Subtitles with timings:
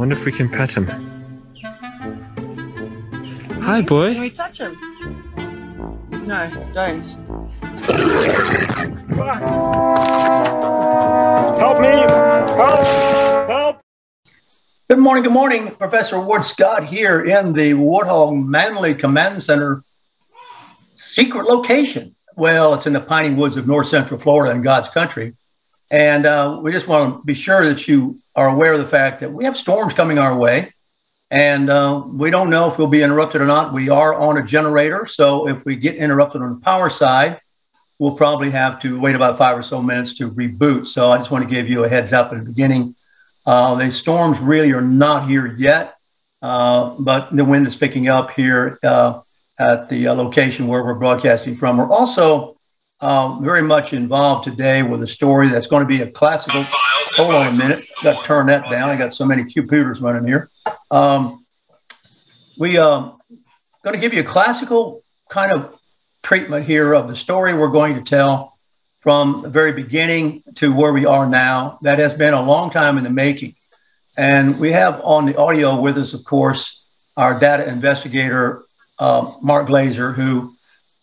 [0.00, 0.86] Wonder if we can pet him.
[3.60, 4.14] Hi, boy.
[4.14, 4.80] Can we touch him?
[6.26, 7.06] No, don't.
[11.58, 11.88] Help me!
[12.56, 12.86] Help!
[13.50, 13.80] Help!
[14.88, 15.70] Good morning, good morning.
[15.72, 19.84] Professor Ward Scott here in the Warthog Manly Command Center
[20.94, 22.16] secret location.
[22.36, 25.34] Well, it's in the piney woods of north central Florida in God's country.
[25.90, 29.20] And uh, we just want to be sure that you are aware of the fact
[29.20, 30.72] that we have storms coming our way.
[31.32, 33.72] And uh, we don't know if we'll be interrupted or not.
[33.72, 35.06] We are on a generator.
[35.06, 37.40] So if we get interrupted on the power side,
[37.98, 40.86] we'll probably have to wait about five or so minutes to reboot.
[40.86, 42.96] So I just want to give you a heads up at the beginning.
[43.46, 45.96] Uh, the storms really are not here yet,
[46.42, 49.20] uh, but the wind is picking up here uh,
[49.58, 51.76] at the uh, location where we're broadcasting from.
[51.76, 52.59] We're also
[53.00, 56.64] uh, very much involved today with a story that's going to be a classical.
[57.16, 58.90] Hold on a minute, got to turn that down.
[58.90, 60.50] I got so many computers running here.
[60.90, 61.44] Um,
[62.58, 63.10] we uh,
[63.82, 65.78] going to give you a classical kind of
[66.22, 68.58] treatment here of the story we're going to tell
[69.00, 71.78] from the very beginning to where we are now.
[71.82, 73.54] That has been a long time in the making.
[74.16, 76.82] And we have on the audio with us, of course,
[77.16, 78.64] our data investigator,
[78.98, 80.54] uh, Mark Glazer, who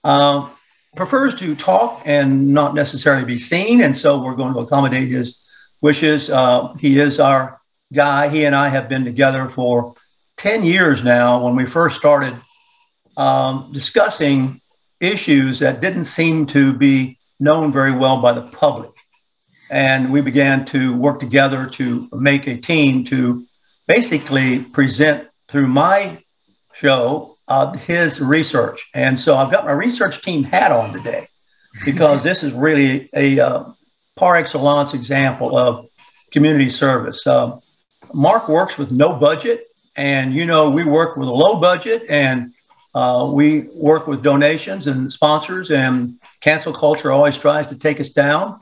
[0.03, 0.49] uh,
[0.97, 3.81] prefers to talk and not necessarily be seen.
[3.81, 5.39] And so we're going to accommodate his
[5.81, 6.29] wishes.
[6.29, 7.61] Uh, he is our
[7.93, 8.27] guy.
[8.29, 9.95] He and I have been together for
[10.37, 12.35] 10 years now when we first started
[13.15, 14.61] um, discussing
[14.99, 18.91] issues that didn't seem to be known very well by the public.
[19.69, 23.45] And we began to work together to make a team to
[23.87, 26.23] basically present through my
[26.73, 28.89] show uh, his research.
[28.93, 31.27] And so I've got my research team hat on today
[31.85, 33.63] because this is really a uh,
[34.15, 35.87] par excellence example of
[36.31, 37.25] community service.
[37.25, 37.57] Uh,
[38.13, 42.53] Mark works with no budget, and you know, we work with a low budget and
[42.93, 48.09] uh, we work with donations and sponsors, and cancel culture always tries to take us
[48.09, 48.59] down.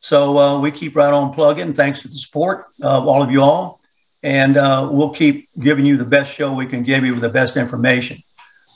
[0.00, 3.42] So uh, we keep right on plugging, thanks to the support of all of you
[3.42, 3.80] all.
[4.22, 7.28] And uh, we'll keep giving you the best show we can give you with the
[7.28, 8.22] best information.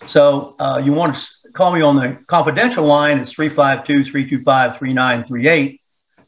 [0.06, 3.18] So uh, you want to call me on the confidential line.
[3.18, 5.80] It's 352 325 3938.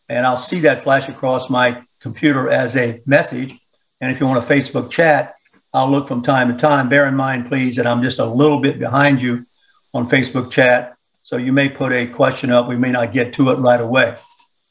[0.08, 3.58] And I'll see that flash across my computer as a message.
[4.00, 5.34] And if you want a Facebook chat,
[5.72, 6.88] I'll look from time to time.
[6.88, 9.46] Bear in mind, please, that I'm just a little bit behind you
[9.92, 10.96] on Facebook chat.
[11.22, 12.68] So you may put a question up.
[12.68, 14.16] We may not get to it right away.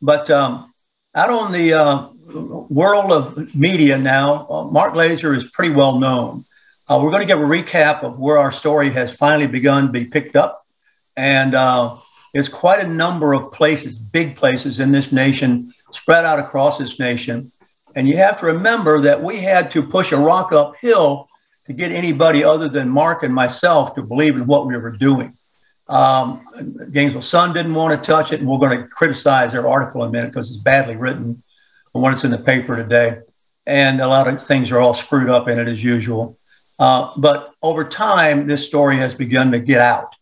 [0.01, 0.73] But um,
[1.15, 2.07] out on the uh,
[2.69, 6.45] world of media now, uh, Mark Glazer is pretty well known.
[6.89, 9.91] Uh, we're going to give a recap of where our story has finally begun to
[9.91, 10.65] be picked up.
[11.15, 11.97] And uh,
[12.33, 16.99] it's quite a number of places, big places in this nation, spread out across this
[16.99, 17.51] nation.
[17.95, 21.29] And you have to remember that we had to push a rock uphill
[21.67, 25.37] to get anybody other than Mark and myself to believe in what we were doing.
[25.87, 30.03] Um, Gainesville Sun didn't want to touch it, and we're going to criticize their article
[30.03, 31.43] in a minute because it's badly written
[31.93, 33.19] what it's in the paper today.
[33.65, 36.37] And a lot of things are all screwed up in it as usual.
[36.79, 40.15] Uh, but over time, this story has begun to get out.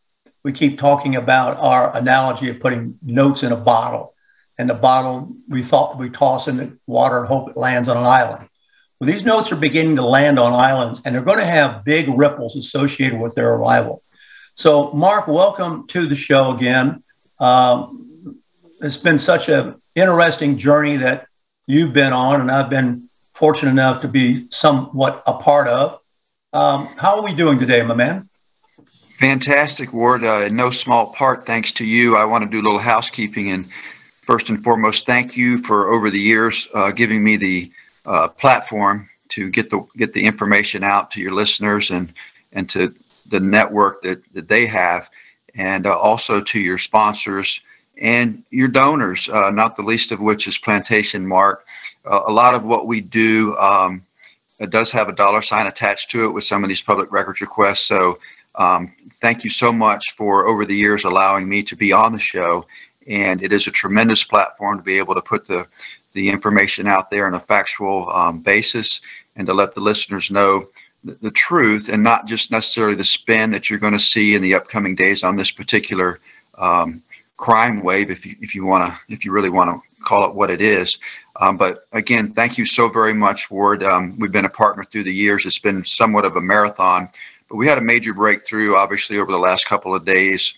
[0.44, 4.16] We keep talking about our analogy of putting notes in a bottle,
[4.58, 7.98] and the bottle we thought we toss in the water and hope it lands on
[7.98, 8.48] an island.
[9.00, 12.08] Well, these notes are beginning to land on islands, and they're going to have big
[12.10, 14.04] ripples associated with their arrival.
[14.56, 17.04] So, Mark, welcome to the show again.
[17.40, 18.38] Um,
[18.82, 21.28] it's been such an interesting journey that
[21.66, 26.01] you've been on, and I've been fortunate enough to be somewhat a part of.
[26.54, 28.28] Um, how are we doing today, my man?
[29.20, 30.24] Fantastic, Ward.
[30.24, 32.16] Uh, in no small part, thanks to you.
[32.16, 33.70] I want to do a little housekeeping and
[34.24, 37.72] first and foremost, thank you for over the years uh, giving me the
[38.06, 42.14] uh, platform to get the get the information out to your listeners and
[42.52, 42.94] and to
[43.30, 45.10] the network that, that they have,
[45.56, 47.62] and uh, also to your sponsors
[47.98, 51.66] and your donors, uh, not the least of which is Plantation Mark.
[52.04, 54.04] Uh, a lot of what we do um,
[54.62, 57.42] it does have a dollar sign attached to it with some of these public records
[57.42, 57.88] requests.
[57.88, 58.20] So
[58.56, 62.20] um, thank you so much for over the years allowing me to be on the
[62.20, 62.66] show.
[63.08, 65.68] And it is a tremendous platform to be able to put the,
[66.14, 69.02] the information out there on a factual um, basis
[69.36, 70.68] and to let the listeners know
[71.04, 74.44] the, the truth and not just necessarily the spin that you're going to see in
[74.44, 76.20] the upcoming days on this particular
[76.60, 77.02] um,
[77.38, 80.36] crime wave, if you if you want to if you really want to call it
[80.36, 81.00] what it is.
[81.38, 83.84] Um, but again, thank you so very much, Ward.
[83.84, 85.46] Um, we've been a partner through the years.
[85.46, 87.10] It's been somewhat of a marathon,
[87.50, 90.54] but we had a major breakthrough, obviously, over the last couple of days.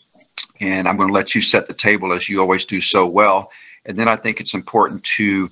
[0.59, 3.51] And I'm going to let you set the table as you always do so well.
[3.85, 5.49] And then I think it's important to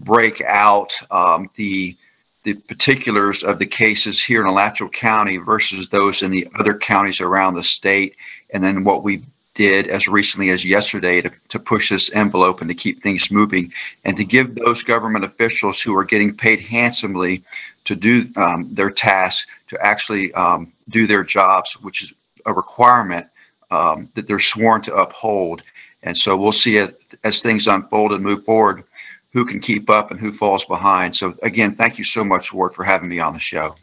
[0.00, 1.96] break out um, the
[2.44, 7.20] the particulars of the cases here in Alachua County versus those in the other counties
[7.20, 8.16] around the state,
[8.50, 9.22] and then what we
[9.54, 13.72] did as recently as yesterday to, to push this envelope and to keep things moving
[14.04, 17.42] and to give those government officials who are getting paid handsomely
[17.84, 22.12] to do um, their tasks to actually um, do their jobs, which is
[22.46, 23.26] a requirement
[23.70, 25.62] um, that they're sworn to uphold.
[26.02, 28.84] And so we'll see it as things unfold and move forward
[29.32, 31.16] who can keep up and who falls behind.
[31.16, 33.76] So again, thank you so much, Ward, for having me on the show.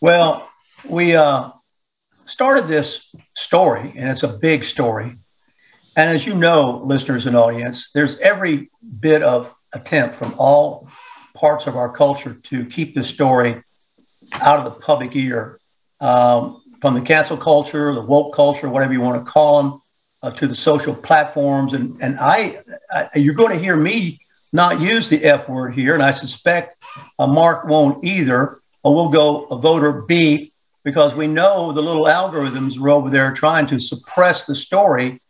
[0.00, 0.50] Well,
[0.84, 1.50] we uh,
[2.30, 5.16] started this story, and it's a big story.
[5.96, 10.88] And as you know, listeners and audience, there's every bit of attempt from all
[11.34, 13.62] parts of our culture to keep this story
[14.34, 15.58] out of the public ear,
[16.00, 19.82] um, from the cancel culture, the woke culture, whatever you want to call them,
[20.22, 21.74] uh, to the social platforms.
[21.74, 24.20] And and I, I, you're going to hear me
[24.52, 26.82] not use the F word here, and I suspect
[27.18, 28.60] uh, Mark won't either.
[28.82, 30.49] Or we'll go a voter B
[30.82, 35.20] because we know the little algorithms are over there trying to suppress the story,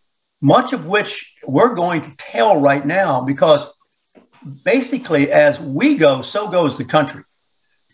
[0.40, 3.66] much of which we're going to tell right now because
[4.64, 7.24] basically as we go, so goes the country.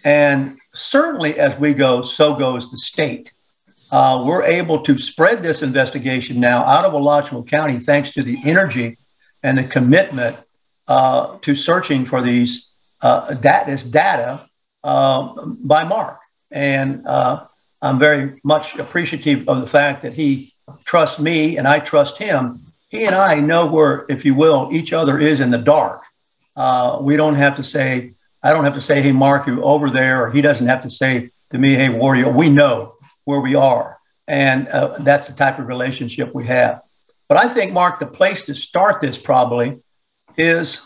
[0.04, 3.32] And certainly as we go, so goes the state.
[3.90, 8.38] Uh, we're able to spread this investigation now out of Alachua County thanks to the
[8.44, 8.98] energy
[9.42, 10.36] and the commitment
[10.88, 12.68] uh, to searching for these
[13.00, 14.48] uh, that is data
[14.82, 16.20] uh, by Mark.
[16.50, 17.46] And uh,
[17.82, 20.54] I'm very much appreciative of the fact that he
[20.84, 22.72] trusts me and I trust him.
[22.88, 26.02] He and I know where, if you will, each other is in the dark.
[26.54, 28.12] Uh, we don't have to say,
[28.42, 30.90] I don't have to say, hey, Mark, you over there, or he doesn't have to
[30.90, 32.30] say to me, hey, warrior.
[32.30, 32.94] We know
[33.24, 33.98] where we are.
[34.28, 36.82] And uh, that's the type of relationship we have.
[37.28, 39.80] But I think, Mark, the place to start this probably
[40.36, 40.82] is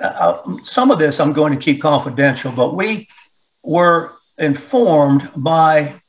[0.00, 3.08] uh, uh some of this I'm going to keep confidential, but we
[3.62, 6.00] were informed by,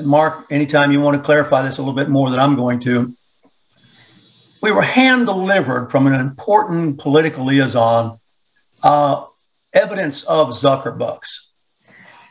[0.00, 3.14] Mark, anytime you want to clarify this a little bit more than I'm going to,
[4.62, 8.18] we were hand delivered from an important political liaison
[8.82, 9.24] uh,
[9.72, 11.28] evidence of Zuckerbucks,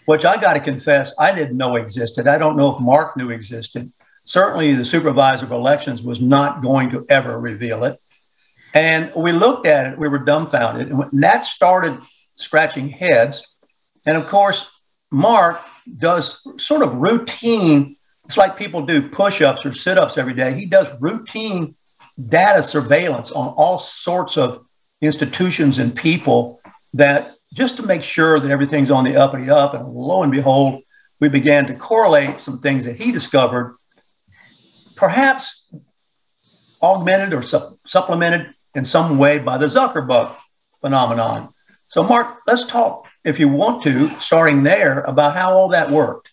[0.06, 2.28] which I got to confess I didn't know existed.
[2.28, 3.92] I don't know if Mark knew existed.
[4.24, 8.00] Certainly, the supervisor of elections was not going to ever reveal it.
[8.74, 10.90] And we looked at it, we were dumbfounded.
[10.90, 12.00] And that started
[12.36, 13.46] scratching heads.
[14.06, 14.66] And of course,
[15.12, 15.60] Mark
[15.98, 20.54] does sort of routine, it's like people do push ups or sit ups every day.
[20.54, 21.76] He does routine
[22.30, 24.66] data surveillance on all sorts of
[25.02, 26.62] institutions and people
[26.94, 29.74] that just to make sure that everything's on the uppity up.
[29.74, 30.82] And lo and behold,
[31.20, 33.78] we began to correlate some things that he discovered,
[34.96, 35.66] perhaps
[36.82, 40.34] augmented or su- supplemented in some way by the Zuckerberg
[40.80, 41.54] phenomenon.
[41.90, 46.30] So, Mark, let's talk if you want to, starting there, about how all that worked.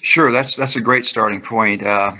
[0.00, 1.82] Sure, that's that's a great starting point.
[1.82, 2.14] Uh,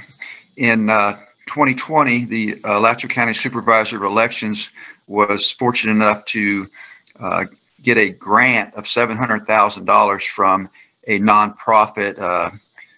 [0.56, 1.14] in uh,
[1.46, 4.70] 2020, the uh, County Supervisor of Elections
[5.08, 6.70] was fortunate enough to
[7.18, 7.44] uh,
[7.82, 10.70] get a grant of $700,000 from
[11.08, 12.50] a nonprofit, uh,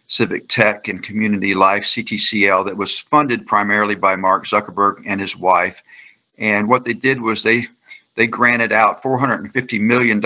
[0.06, 5.34] Civic Tech and Community Life (CTCL) that was funded primarily by Mark Zuckerberg and his
[5.34, 5.82] wife.
[6.37, 7.68] And what they did was they
[8.14, 10.25] they granted out $450 million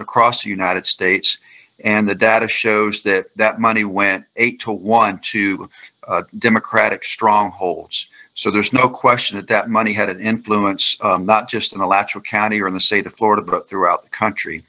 [0.00, 1.38] across the United States.
[1.84, 5.68] And the data shows that that money went eight to one to
[6.08, 8.08] uh, Democratic strongholds.
[8.34, 12.22] So there's no question that that money had an influence, um, not just in Alachua
[12.22, 14.64] County or in the state of Florida, but throughout the country.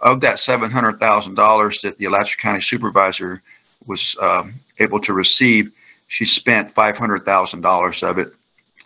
[0.00, 3.42] Of that $700,000 that the Alachua County supervisor
[3.86, 5.72] was um, able to receive,
[6.08, 8.34] she spent $500,000 of it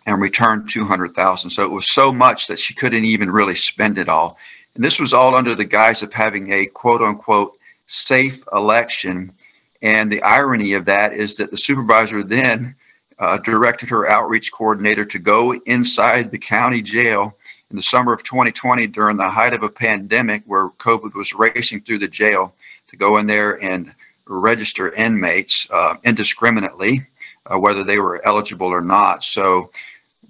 [0.07, 1.49] and returned 200,000.
[1.49, 4.37] So it was so much that she couldn't even really spend it all.
[4.73, 9.33] And this was all under the guise of having a quote unquote safe election.
[9.81, 12.73] And the irony of that is that the supervisor then
[13.19, 17.35] uh, directed her outreach coordinator to go inside the county jail
[17.69, 21.81] in the summer of 2020 during the height of a pandemic where COVID was racing
[21.81, 22.53] through the jail
[22.87, 23.93] to go in there and
[24.25, 27.05] register inmates uh, indiscriminately,
[27.45, 29.23] uh, whether they were eligible or not.
[29.23, 29.71] So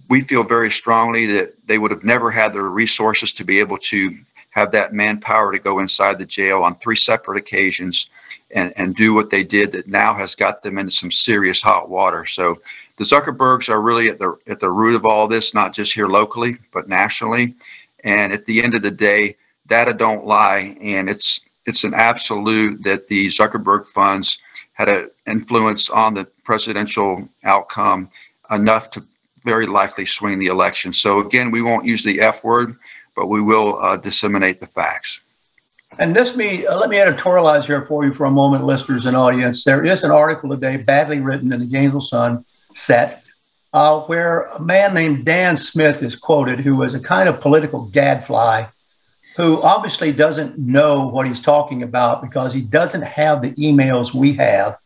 [0.10, 3.78] we feel very strongly that they would have never had the resources to be able
[3.78, 4.18] to
[4.52, 8.10] have that manpower to go inside the jail on three separate occasions
[8.52, 11.90] and, and do what they did that now has got them into some serious hot
[11.90, 12.26] water.
[12.26, 12.60] So
[12.98, 16.08] the Zuckerbergs are really at the at the root of all this, not just here
[16.08, 17.56] locally, but nationally.
[18.04, 19.38] And at the end of the day,
[19.68, 24.40] data don't lie, and it's it's an absolute that the Zuckerberg funds
[24.74, 28.10] had an influence on the presidential outcome
[28.50, 29.06] enough to
[29.51, 30.94] very likely swing the election.
[30.94, 32.77] So again, we won't use the F word
[33.18, 35.20] but we will uh, disseminate the facts.
[36.00, 39.18] And this me uh, let me editorialize here for you for a moment, listeners and
[39.18, 39.63] audience.
[39.63, 43.25] There is an article today, badly written in the Gainesville Sun set,
[43.74, 47.86] uh, where a man named Dan Smith is quoted, who is a kind of political
[47.86, 48.66] gadfly,
[49.36, 54.34] who obviously doesn't know what he's talking about because he doesn't have the emails we
[54.34, 54.77] have.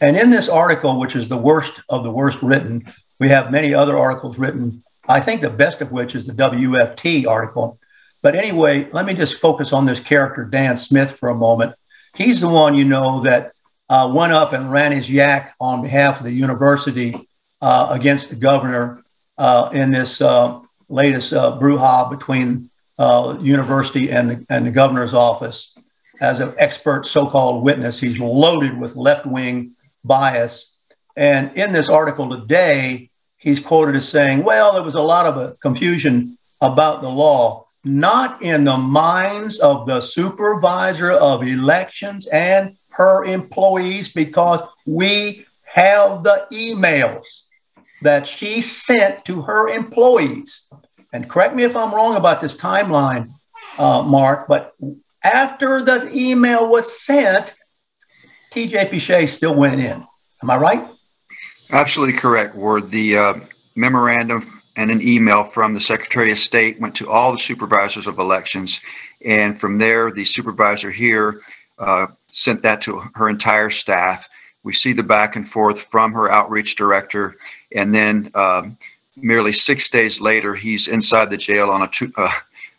[0.00, 3.74] And in this article, which is the worst of the worst written, we have many
[3.74, 7.78] other articles written I think the best of which is the WFT article.
[8.22, 11.74] But anyway, let me just focus on this character, Dan Smith, for a moment.
[12.14, 13.52] He's the one, you know, that
[13.88, 17.28] uh, went up and ran his yak on behalf of the university
[17.60, 19.04] uh, against the governor
[19.38, 25.14] uh, in this uh, latest uh, brouhaha between uh, university and the, and the governor's
[25.14, 25.72] office.
[26.20, 30.70] As an expert so called witness, he's loaded with left wing bias.
[31.16, 35.38] And in this article today, he's quoted as saying, well, there was a lot of
[35.38, 42.76] uh, confusion about the law, not in the minds of the supervisor of elections and
[42.90, 47.24] her employees, because we have the emails
[48.02, 50.62] that she sent to her employees.
[51.12, 53.32] And correct me if I'm wrong about this timeline,
[53.78, 54.74] uh, Mark, but
[55.22, 57.54] after the email was sent,
[58.52, 60.06] TJ Pichet still went in.
[60.42, 60.88] Am I right?
[61.70, 62.90] Absolutely correct, Ward.
[62.90, 63.34] The uh,
[63.74, 68.18] memorandum and an email from the Secretary of State went to all the supervisors of
[68.18, 68.80] elections.
[69.24, 71.40] And from there, the supervisor here
[71.78, 74.28] uh, sent that to her entire staff.
[74.62, 77.36] We see the back and forth from her outreach director.
[77.72, 78.76] And then um,
[79.16, 82.32] merely six days later, he's inside the jail on a, two, uh,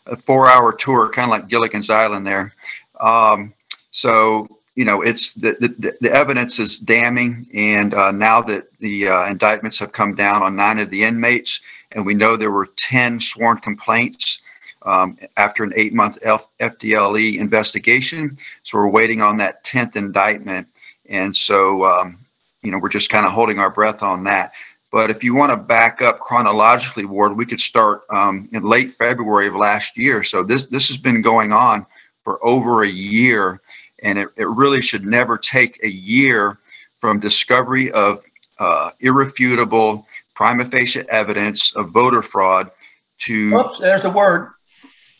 [0.06, 2.54] a four hour tour, kind of like Gilligan's Island there.
[3.00, 3.54] Um,
[3.92, 7.48] so you know, it's the, the, the evidence is damning.
[7.52, 11.62] And uh, now that the uh, indictments have come down on nine of the inmates,
[11.94, 14.40] and we know there were 10 sworn complaints
[14.84, 18.38] um, after an eight month F- FDLE investigation.
[18.62, 20.68] So we're waiting on that 10th indictment.
[21.10, 22.24] And so, um,
[22.62, 24.52] you know, we're just kind of holding our breath on that.
[24.92, 28.92] But if you want to back up chronologically, Ward, we could start um, in late
[28.92, 30.24] February of last year.
[30.24, 31.86] So this this has been going on
[32.28, 33.62] for over a year,
[34.04, 36.60] and it, it really should never take a year
[37.00, 38.24] from discovery of
[38.60, 42.72] uh, irrefutable prima facie evidence of voter fraud
[43.20, 43.56] to.
[43.56, 44.52] Oops, there's a word.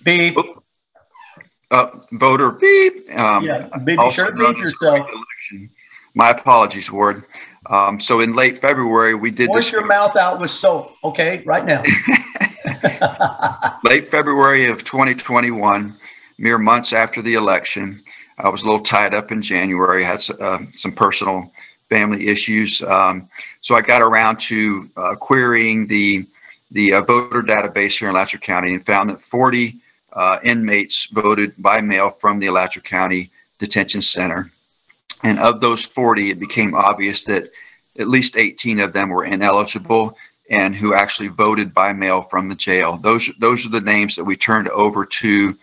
[0.04, 0.38] Beep.
[1.70, 3.12] Uh, voter beep.
[3.18, 5.08] Um, yeah, be sure to beep yourself.
[6.14, 7.26] My apologies, Ward.
[7.68, 11.66] Um, so in late February, we did Wash your mouth out with soap, okay, right
[11.66, 11.84] now.
[13.84, 15.96] late February of 2021,
[16.38, 18.04] mere months after the election,
[18.38, 20.06] I was a little tied up in January.
[20.06, 21.52] I had uh, some personal
[21.90, 22.82] family issues.
[22.84, 23.30] Um,
[23.62, 26.28] so I got around to uh, querying the
[26.72, 29.80] the uh, voter database here in Alachua County and found that 40
[30.12, 34.52] uh, inmates voted by mail from the Alachua County Detention Center.
[35.24, 37.52] And of those 40, it became obvious that
[37.98, 40.18] at least 18 of them were ineligible
[40.50, 42.98] and who actually voted by mail from the jail.
[42.98, 45.58] Those those are the names that we turned over to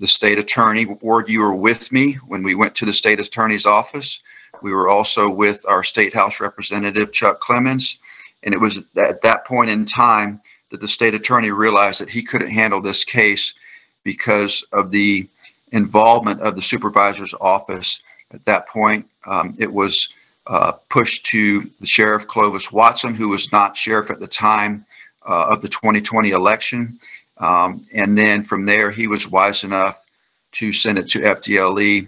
[0.00, 0.86] the state attorney.
[0.86, 4.20] Ward, you were with me when we went to the state attorney's office.
[4.62, 7.98] We were also with our state house representative, Chuck Clemons.
[8.42, 10.40] And it was at that point in time
[10.70, 13.54] that the state attorney realized that he couldn't handle this case
[14.02, 15.28] because of the
[15.72, 18.00] involvement of the supervisor's office.
[18.32, 20.08] At that point, um, it was
[20.46, 24.86] uh, pushed to the sheriff Clovis Watson, who was not sheriff at the time
[25.26, 26.98] uh, of the 2020 election.
[27.40, 30.04] Um, and then from there, he was wise enough
[30.52, 32.06] to send it to FDLE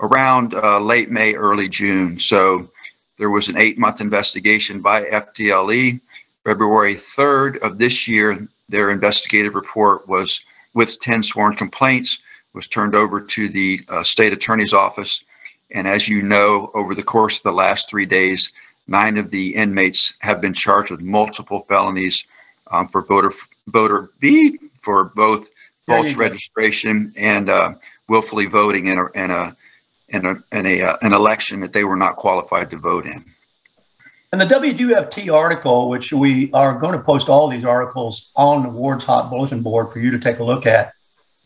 [0.00, 2.18] around uh, late May, early June.
[2.18, 2.70] So
[3.18, 6.00] there was an eight month investigation by FDLE.
[6.44, 10.42] February 3rd of this year, their investigative report was
[10.74, 12.18] with 10 sworn complaints,
[12.52, 15.24] was turned over to the uh, state attorney's office.
[15.70, 18.52] And as you know, over the course of the last three days,
[18.86, 22.24] nine of the inmates have been charged with multiple felonies
[22.70, 23.32] um, for voter
[23.68, 25.48] voter B for both
[25.86, 27.74] false registration and uh,
[28.08, 29.56] willfully voting in a in a
[30.08, 33.24] in a, in a uh, an election that they were not qualified to vote in.
[34.32, 38.68] And the WFT article, which we are going to post all these articles on the
[38.68, 40.92] Ward's Hot Bulletin Board for you to take a look at,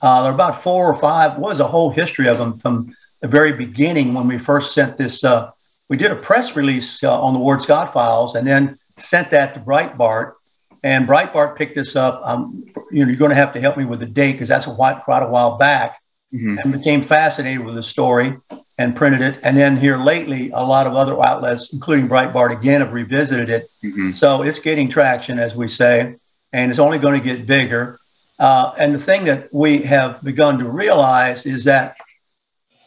[0.01, 1.39] Uh, there are about four or five.
[1.39, 5.23] Was a whole history of them from the very beginning when we first sent this.
[5.23, 5.51] Uh,
[5.89, 9.55] we did a press release uh, on the Ward Scott files, and then sent that
[9.55, 10.35] to Breitbart.
[10.83, 12.21] And Breitbart picked this up.
[12.25, 14.67] Um, you know, you're going to have to help me with the date because that's
[14.67, 16.01] a while, quite a while back,
[16.33, 16.59] mm-hmm.
[16.59, 18.37] and became fascinated with the story
[18.79, 19.41] and printed it.
[19.43, 23.71] And then here lately, a lot of other outlets, including Breitbart, again have revisited it.
[23.85, 24.13] Mm-hmm.
[24.13, 26.15] So it's getting traction, as we say,
[26.53, 27.99] and it's only going to get bigger.
[28.39, 31.97] Uh, and the thing that we have begun to realize is that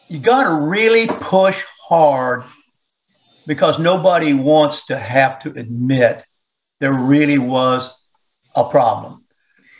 [0.08, 2.44] you got to really push hard
[3.46, 6.24] because nobody wants to have to admit
[6.82, 7.96] there really was
[8.56, 9.24] a problem.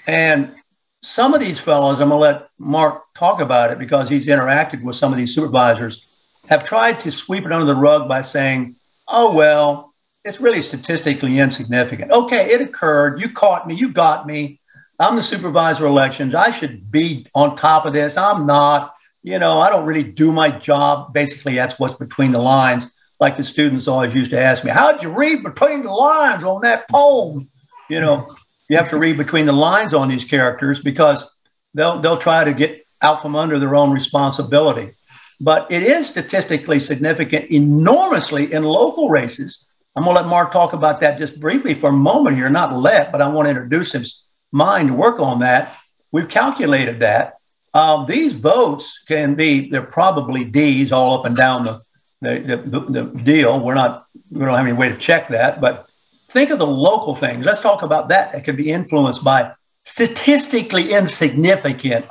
[0.07, 0.55] And
[1.03, 4.85] some of these fellows, I'm going to let Mark talk about it because he's interacted
[4.85, 6.07] with some of these supervisors,
[6.47, 8.77] have tried to sweep it under the rug by saying,
[9.09, 9.93] oh, well,
[10.25, 12.13] it's really statistically insignificant.
[12.13, 13.21] Okay, it occurred.
[13.21, 13.75] You caught me.
[13.75, 14.61] You got me.
[15.01, 16.37] I'm the supervisor elections.
[16.37, 18.17] I should be on top of this.
[18.17, 18.95] I'm not.
[19.25, 21.13] You know, I don't really do my job.
[21.13, 22.95] Basically, that's what's between the lines.
[23.23, 26.61] Like the students always used to ask me, How'd you read between the lines on
[26.63, 27.49] that poem?
[27.89, 28.35] You know,
[28.69, 31.25] you have to read between the lines on these characters because
[31.73, 34.97] they'll, they'll try to get out from under their own responsibility.
[35.41, 39.69] But it is statistically significant enormously in local races.
[39.95, 42.77] I'm going to let Mark talk about that just briefly for a moment here, not
[42.77, 45.77] let, but I want to introduce his mind to work on that.
[46.11, 47.35] We've calculated that.
[47.73, 51.83] Um, these votes can be, they're probably D's all up and down the,
[52.23, 53.61] the, the, the deal.
[53.61, 55.89] We're not, we don't have any way to check that, but
[56.29, 57.45] think of the local things.
[57.45, 58.33] Let's talk about that.
[58.33, 59.53] That can be influenced by
[59.85, 62.07] statistically insignificant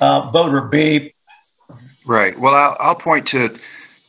[0.00, 1.14] uh, voter beep.
[2.06, 2.38] Right.
[2.38, 3.56] Well, I'll, I'll point to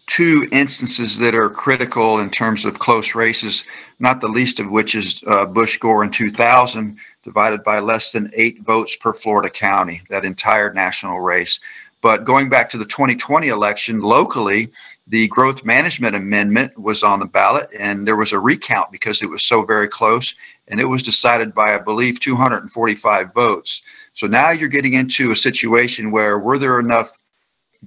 [0.07, 3.63] two instances that are critical in terms of close races,
[3.99, 8.31] not the least of which is uh, Bush Gore in 2000 divided by less than
[8.33, 11.59] eight votes per Florida county, that entire national race.
[12.01, 14.71] But going back to the 2020 election, locally,
[15.07, 19.29] the growth management amendment was on the ballot, and there was a recount because it
[19.29, 20.33] was so very close,
[20.67, 23.83] and it was decided by, I believe, 245 votes.
[24.13, 27.17] So now you're getting into a situation where were there enough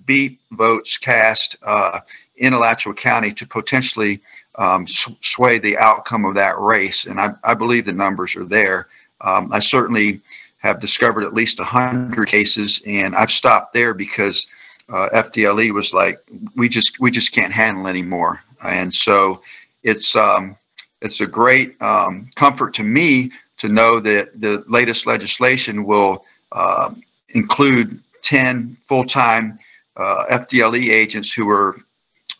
[0.06, 2.00] beat votes cast uh,
[2.36, 4.20] in Alachua County to potentially
[4.56, 7.06] um, sway the outcome of that race?
[7.06, 8.88] And I, I believe the numbers are there.
[9.20, 10.20] Um, I certainly
[10.64, 14.46] have discovered at least 100 cases, and I've stopped there because
[14.88, 16.18] uh, FDLE was like,
[16.56, 18.40] we just we just can't handle anymore.
[18.62, 19.42] And so
[19.82, 20.56] it's um,
[21.02, 26.94] it's a great um, comfort to me to know that the latest legislation will uh,
[27.28, 29.58] include 10 full-time
[29.98, 31.76] uh, FDLE agents who are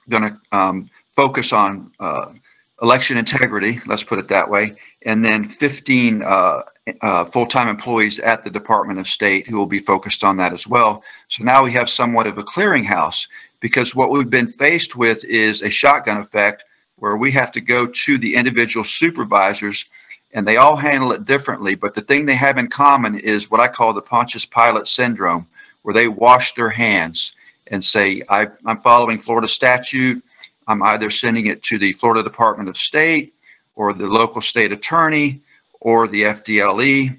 [0.08, 2.32] going to um, focus on uh,
[2.80, 6.62] election integrity, let's put it that way, and then 15 uh,
[7.00, 10.66] uh, full-time employees at the Department of State who will be focused on that as
[10.66, 11.02] well.
[11.28, 13.26] So now we have somewhat of a clearinghouse
[13.60, 16.64] because what we've been faced with is a shotgun effect
[16.96, 19.86] where we have to go to the individual supervisors
[20.32, 21.74] and they all handle it differently.
[21.74, 25.46] But the thing they have in common is what I call the Pontius Pilate syndrome,
[25.82, 27.32] where they wash their hands
[27.68, 30.22] and say, i am following Florida statute.
[30.66, 33.34] I'm either sending it to the Florida Department of State
[33.76, 35.40] or the local state attorney
[35.84, 37.16] or the FDLE.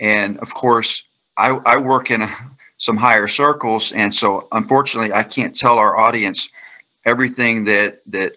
[0.00, 1.04] And of course,
[1.36, 2.36] I, I work in a,
[2.78, 3.92] some higher circles.
[3.92, 6.48] And so unfortunately, I can't tell our audience
[7.04, 8.36] everything that, that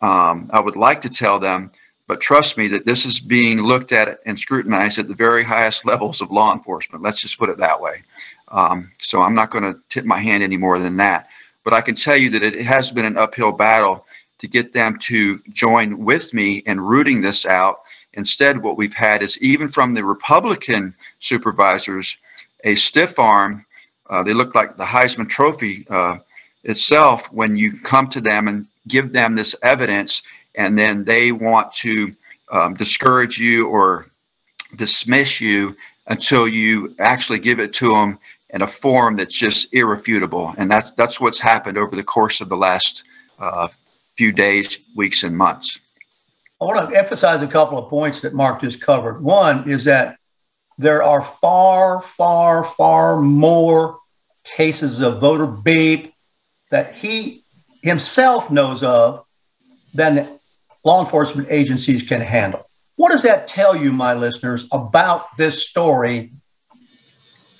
[0.00, 1.70] um, I would like to tell them.
[2.06, 5.84] But trust me that this is being looked at and scrutinized at the very highest
[5.84, 7.04] levels of law enforcement.
[7.04, 8.02] Let's just put it that way.
[8.48, 11.28] Um, so I'm not going to tip my hand any more than that.
[11.64, 14.06] But I can tell you that it has been an uphill battle
[14.38, 17.80] to get them to join with me in rooting this out.
[18.18, 22.18] Instead, what we've had is even from the Republican supervisors,
[22.64, 23.64] a stiff arm.
[24.10, 26.18] Uh, they look like the Heisman Trophy uh,
[26.64, 30.22] itself when you come to them and give them this evidence,
[30.56, 32.12] and then they want to
[32.50, 34.06] um, discourage you or
[34.74, 35.76] dismiss you
[36.08, 38.18] until you actually give it to them
[38.50, 40.54] in a form that's just irrefutable.
[40.58, 43.04] And that's that's what's happened over the course of the last
[43.38, 43.68] uh,
[44.16, 45.78] few days, weeks, and months.
[46.60, 49.22] I want to emphasize a couple of points that Mark just covered.
[49.22, 50.16] One is that
[50.76, 53.98] there are far, far, far more
[54.44, 56.14] cases of voter beep
[56.70, 57.44] that he
[57.82, 59.24] himself knows of
[59.94, 60.38] than
[60.84, 62.68] law enforcement agencies can handle.
[62.96, 66.32] What does that tell you, my listeners, about this story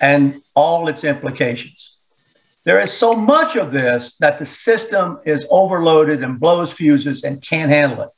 [0.01, 1.97] and all its implications.
[2.65, 7.41] There is so much of this that the system is overloaded and blows fuses and
[7.41, 8.09] can't handle it.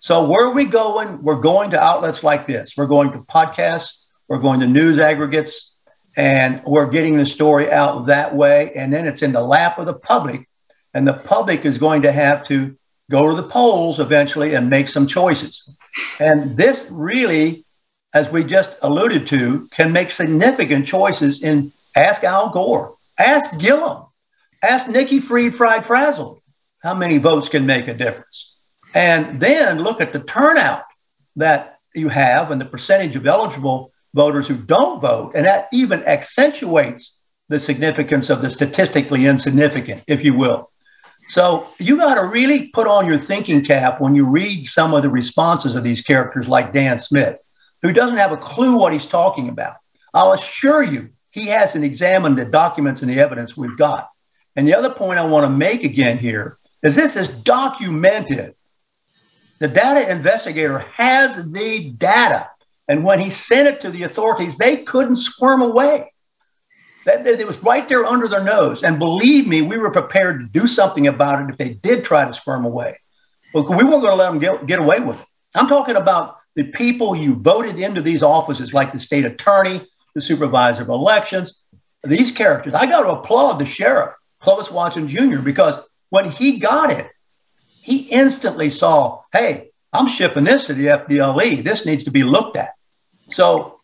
[0.00, 1.22] So, where are we going?
[1.22, 2.74] We're going to outlets like this.
[2.76, 5.74] We're going to podcasts, we're going to news aggregates,
[6.16, 8.72] And we're getting the story out that way.
[8.74, 10.48] And then it's in the lap of the public.
[10.94, 12.76] And the public is going to have to
[13.10, 15.68] go to the polls eventually and make some choices.
[16.20, 17.64] And this really,
[18.12, 24.04] as we just alluded to, can make significant choices in ask Al Gore, ask Gillum,
[24.62, 26.42] ask Nikki Fried Fried Frazzle
[26.80, 28.54] how many votes can make a difference.
[28.94, 30.84] And then look at the turnout
[31.36, 35.32] that you have and the percentage of eligible voters who don't vote.
[35.34, 40.70] And that even accentuates the significance of the statistically insignificant, if you will.
[41.28, 45.02] So you got to really put on your thinking cap when you read some of
[45.02, 47.42] the responses of these characters like Dan Smith,
[47.82, 49.76] who doesn't have a clue what he's talking about.
[50.14, 54.08] I'll assure you, he hasn't examined the documents and the evidence we've got.
[54.56, 58.54] And the other point I want to make again here is this is documented.
[59.58, 62.50] The data investigator has the data.
[62.86, 66.12] And when he sent it to the authorities, they couldn't squirm away.
[67.06, 68.82] It was right there under their nose.
[68.82, 72.24] And believe me, we were prepared to do something about it if they did try
[72.24, 72.98] to squirm away.
[73.52, 75.26] But we weren't going to let them get, get away with it.
[75.54, 80.20] I'm talking about the people you voted into these offices, like the state attorney, the
[80.20, 81.62] supervisor of elections,
[82.04, 82.74] these characters.
[82.74, 85.76] I got to applaud the sheriff, Clovis Watson Jr., because
[86.10, 87.10] when he got it,
[87.88, 91.64] he instantly saw, hey, I'm shipping this to the FDLE.
[91.64, 92.74] This needs to be looked at.
[93.30, 93.80] So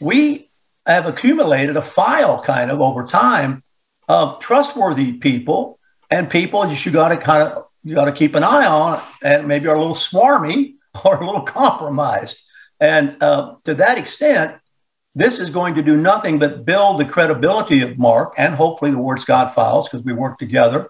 [0.00, 0.50] we
[0.86, 3.64] have accumulated a file kind of over time
[4.08, 8.44] of trustworthy people and people you got to kind of you got to keep an
[8.44, 12.38] eye on and maybe are a little swarmy or a little compromised.
[12.78, 14.56] And uh, to that extent,
[15.16, 18.98] this is going to do nothing but build the credibility of Mark and hopefully the
[18.98, 20.88] Ward Scott files because we work together.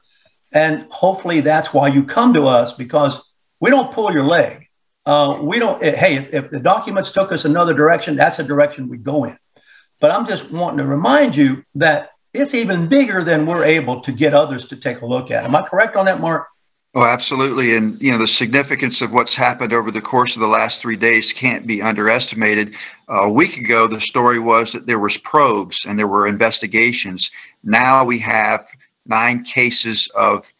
[0.53, 3.23] And hopefully that's why you come to us because
[3.61, 4.67] we don't pull your leg.
[5.07, 8.89] Uh, we don't, hey, if, if the documents took us another direction, that's a direction
[8.89, 9.39] we go in.
[10.01, 14.13] But I'm just wanting to remind you that it's even bigger than we're able to
[14.13, 15.45] get others to take a look at.
[15.45, 16.47] Am I correct on that, Mark?
[16.93, 17.77] Oh, absolutely.
[17.77, 20.97] And, you know, the significance of what's happened over the course of the last three
[20.97, 22.75] days can't be underestimated.
[23.09, 27.31] Uh, a week ago, the story was that there was probes and there were investigations.
[27.63, 28.69] Now we have
[29.11, 30.51] nine cases of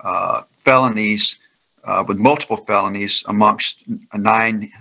[0.00, 1.38] uh, felonies
[1.84, 4.72] uh, with multiple felonies amongst nine,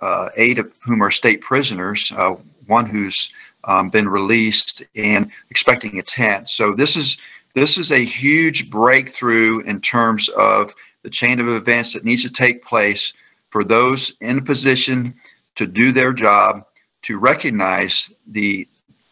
[0.00, 2.34] uh, eight of whom are state prisoners, uh,
[2.66, 3.30] one who's
[3.64, 6.48] um, been released and expecting a 10th.
[6.48, 7.16] So this is
[7.54, 12.32] this is a huge breakthrough in terms of the chain of events that needs to
[12.32, 13.12] take place
[13.50, 15.14] for those in a position
[15.56, 16.64] to do their job,
[17.02, 18.66] to recognize the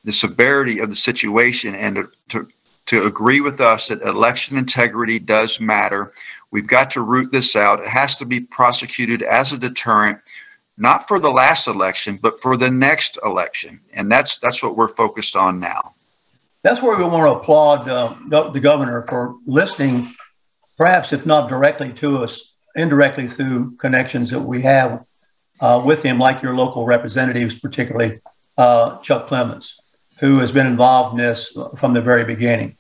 [0.05, 2.49] the severity of the situation and to, to,
[2.91, 6.13] to agree with us that election integrity does matter.
[6.51, 7.79] We've got to root this out.
[7.79, 10.19] It has to be prosecuted as a deterrent
[10.77, 13.79] not for the last election, but for the next election.
[13.93, 15.95] And that's that's what we're focused on now.
[16.63, 20.13] That's where we want to applaud uh, the governor for listening,
[20.77, 25.05] perhaps if not directly to us, indirectly through connections that we have
[25.61, 28.21] uh, with him, like your local representatives, particularly
[28.59, 29.75] uh, Chuck Clemons,
[30.19, 32.77] who has been involved in this from the very beginning.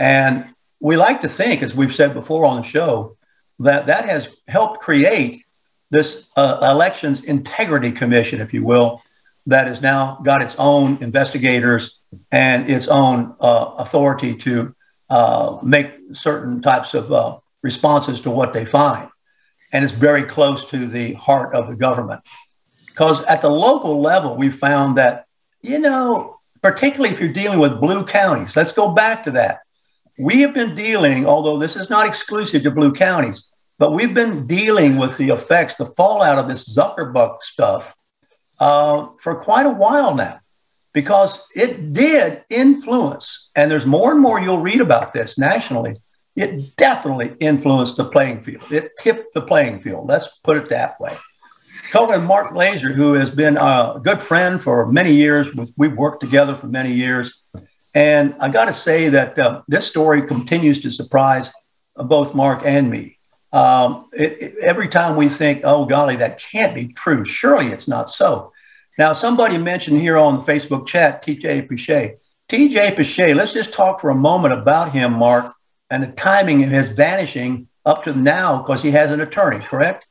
[0.00, 3.18] And we like to think, as we've said before on the show,
[3.58, 5.44] that that has helped create
[5.90, 9.02] this uh, elections integrity commission, if you will,
[9.46, 11.98] that has now got its own investigators
[12.32, 14.74] and its own uh, authority to
[15.10, 19.10] uh, make certain types of uh, responses to what they find.
[19.72, 22.22] And it's very close to the heart of the government.
[22.86, 25.26] Because at the local level, we found that,
[25.60, 29.60] you know, particularly if you're dealing with blue counties, let's go back to that.
[30.20, 33.44] We have been dealing, although this is not exclusive to blue counties,
[33.78, 37.94] but we've been dealing with the effects, the fallout of this Zuckerbuck stuff
[38.58, 40.38] uh, for quite a while now
[40.92, 45.96] because it did influence, and there's more and more you'll read about this nationally.
[46.36, 48.70] It definitely influenced the playing field.
[48.70, 50.06] It tipped the playing field.
[50.06, 51.16] Let's put it that way.
[51.92, 55.48] Talking to Mark Glazer, who has been a good friend for many years.
[55.78, 57.39] We've worked together for many years.
[57.94, 61.50] And I got to say that uh, this story continues to surprise
[61.96, 63.18] both Mark and me.
[63.52, 67.24] Um, it, it, every time we think, oh, golly, that can't be true.
[67.24, 68.52] Surely it's not so.
[68.96, 72.20] Now, somebody mentioned here on the Facebook chat, TJ Pichet.
[72.48, 75.52] TJ Pichet, let's just talk for a moment about him, Mark,
[75.90, 80.06] and the timing of his vanishing up to now because he has an attorney, correct?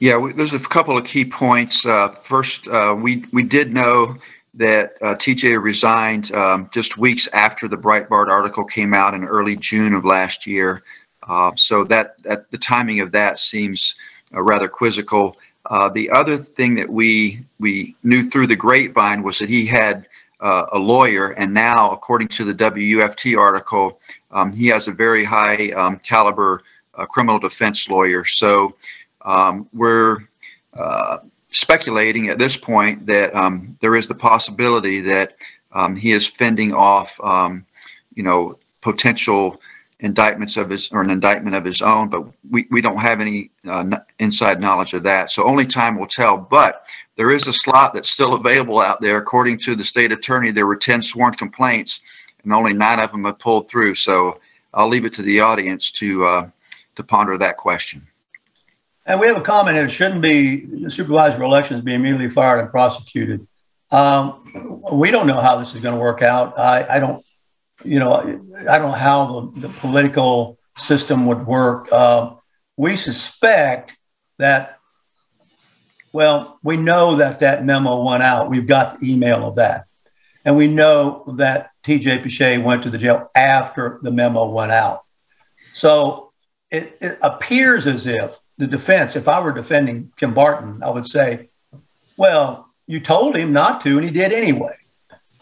[0.00, 1.84] Yeah, we, there's a couple of key points.
[1.84, 4.16] Uh, first, uh, we, we did know
[4.54, 9.56] that uh, TJ resigned um, just weeks after the Breitbart article came out in early
[9.56, 10.82] June of last year.
[11.28, 13.94] Uh, so that, that the timing of that seems
[14.34, 15.36] uh, rather quizzical.
[15.66, 20.06] Uh, the other thing that we we knew through the grapevine was that he had
[20.40, 25.24] uh, a lawyer, and now, according to the WUFT article, um, he has a very
[25.24, 26.62] high um, caliber
[26.94, 28.24] uh, criminal defense lawyer.
[28.24, 28.76] So
[29.22, 30.18] um, we're
[31.58, 35.36] speculating at this point that um, there is the possibility that
[35.72, 37.66] um, he is fending off, um,
[38.14, 39.60] you know, potential
[39.98, 43.50] indictments of his or an indictment of his own, but we, we don't have any
[43.66, 45.32] uh, inside knowledge of that.
[45.32, 46.36] So only time will tell.
[46.36, 49.16] But there is a slot that's still available out there.
[49.16, 52.02] According to the state attorney, there were 10 sworn complaints
[52.44, 53.96] and only nine of them have pulled through.
[53.96, 54.38] So
[54.72, 56.50] I'll leave it to the audience to, uh,
[56.94, 58.06] to ponder that question.
[59.08, 63.48] And we have a comment it shouldn't be supervisor elections be immediately fired and prosecuted.
[63.90, 66.58] Um, we don't know how this is going to work out.
[66.58, 67.24] I, I, don't,
[67.82, 71.90] you know, I don't know how the, the political system would work.
[71.90, 72.34] Uh,
[72.76, 73.92] we suspect
[74.36, 74.78] that,
[76.12, 78.50] well, we know that that memo went out.
[78.50, 79.86] We've got the email of that.
[80.44, 85.04] And we know that TJ Piche went to the jail after the memo went out.
[85.72, 86.32] So
[86.70, 91.06] it, it appears as if the defense, if I were defending Kim Barton, I would
[91.06, 91.48] say,
[92.16, 94.76] well, you told him not to, and he did anyway.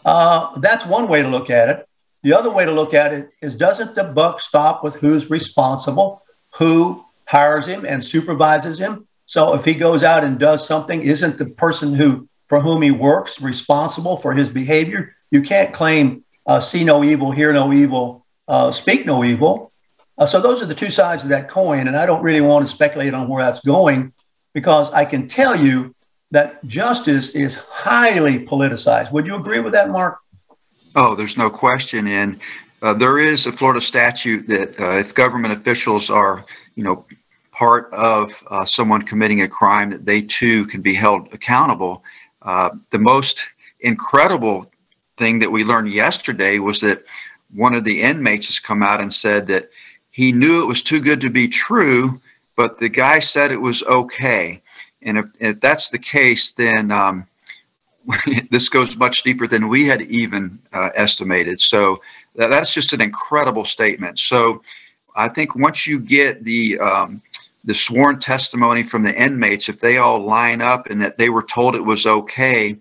[0.05, 1.87] Uh, that's one way to look at it.
[2.23, 6.21] The other way to look at it is doesn't the buck stop with who's responsible,
[6.55, 9.07] who hires him and supervises him?
[9.25, 12.91] So if he goes out and does something, isn't the person who for whom he
[12.91, 15.13] works responsible for his behavior?
[15.31, 19.73] You can't claim uh, see no evil, hear no evil, uh, speak no evil.
[20.17, 22.67] Uh, so those are the two sides of that coin, and I don't really want
[22.67, 24.11] to speculate on where that's going
[24.53, 25.93] because I can tell you
[26.31, 29.11] that justice is highly politicized.
[29.11, 30.19] Would you agree with that, Mark?
[30.95, 32.07] Oh, there's no question.
[32.07, 32.39] And
[32.81, 37.05] uh, there is a Florida statute that uh, if government officials are, you know,
[37.51, 42.03] part of uh, someone committing a crime, that they too can be held accountable.
[42.41, 43.41] Uh, the most
[43.79, 44.65] incredible
[45.17, 47.03] thing that we learned yesterday was that
[47.53, 49.69] one of the inmates has come out and said that
[50.17, 52.19] he knew it was too good to be true,
[52.55, 54.63] but the guy said it was okay.
[55.03, 57.27] And if, if that's the case, then um,
[58.49, 61.61] this goes much deeper than we had even uh, estimated.
[61.61, 62.01] So
[62.33, 64.17] that, that's just an incredible statement.
[64.17, 64.63] So
[65.15, 67.21] I think once you get the um,
[67.65, 71.43] the sworn testimony from the inmates, if they all line up and that they were
[71.43, 72.71] told it was okay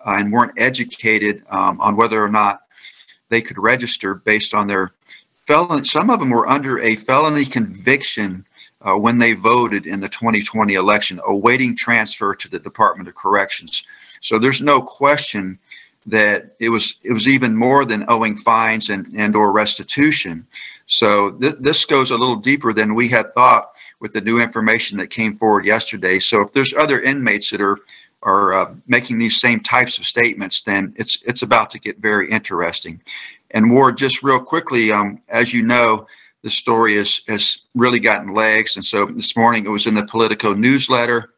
[0.00, 2.62] uh, and weren't educated um, on whether or not
[3.28, 4.94] they could register based on their
[5.46, 5.84] felon.
[5.84, 8.44] Some of them were under a felony conviction
[8.82, 13.82] uh, when they voted in the 2020 election, awaiting transfer to the Department of Corrections.
[14.20, 15.58] So there's no question
[16.06, 20.46] that it was it was even more than owing fines and and or restitution.
[20.86, 24.98] So th this goes a little deeper than we had thought with the new information
[24.98, 26.20] that came forward yesterday.
[26.20, 27.78] So if there's other inmates that are
[28.22, 32.30] are uh, making these same types of statements, then it's it's about to get very
[32.30, 33.00] interesting.
[33.52, 36.06] And Ward, just real quickly, um, as you know,
[36.42, 40.04] the story has has really gotten legs, and so this morning it was in the
[40.04, 41.34] Politico newsletter.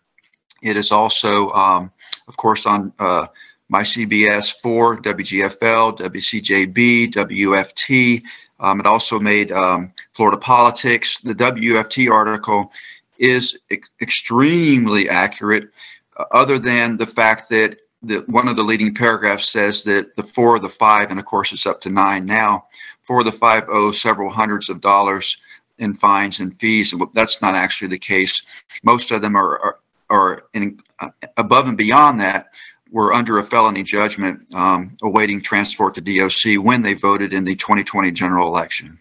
[0.62, 1.92] It is also, um,
[2.27, 3.29] of course, on uh,
[3.68, 8.23] my CBS 4, WGFL, WCJB, WFT,
[8.61, 11.21] um, it also made um, Florida Politics.
[11.21, 12.73] The WFT article
[13.18, 15.71] is e extremely accurate,
[16.16, 20.22] uh, other than the fact that the, one of the leading paragraphs says that the
[20.22, 22.66] four of the five, and of course it's up to nine now,
[23.02, 25.37] four of the five owe several hundreds of dollars
[25.78, 26.92] in fines and fees.
[26.92, 28.42] And that's not actually the case.
[28.82, 29.78] Most of them are, are,
[30.11, 32.48] are in, uh, above and beyond that
[32.90, 37.54] were under a felony judgment um, awaiting transport to DOC when they voted in the
[37.54, 38.98] 2020 general election.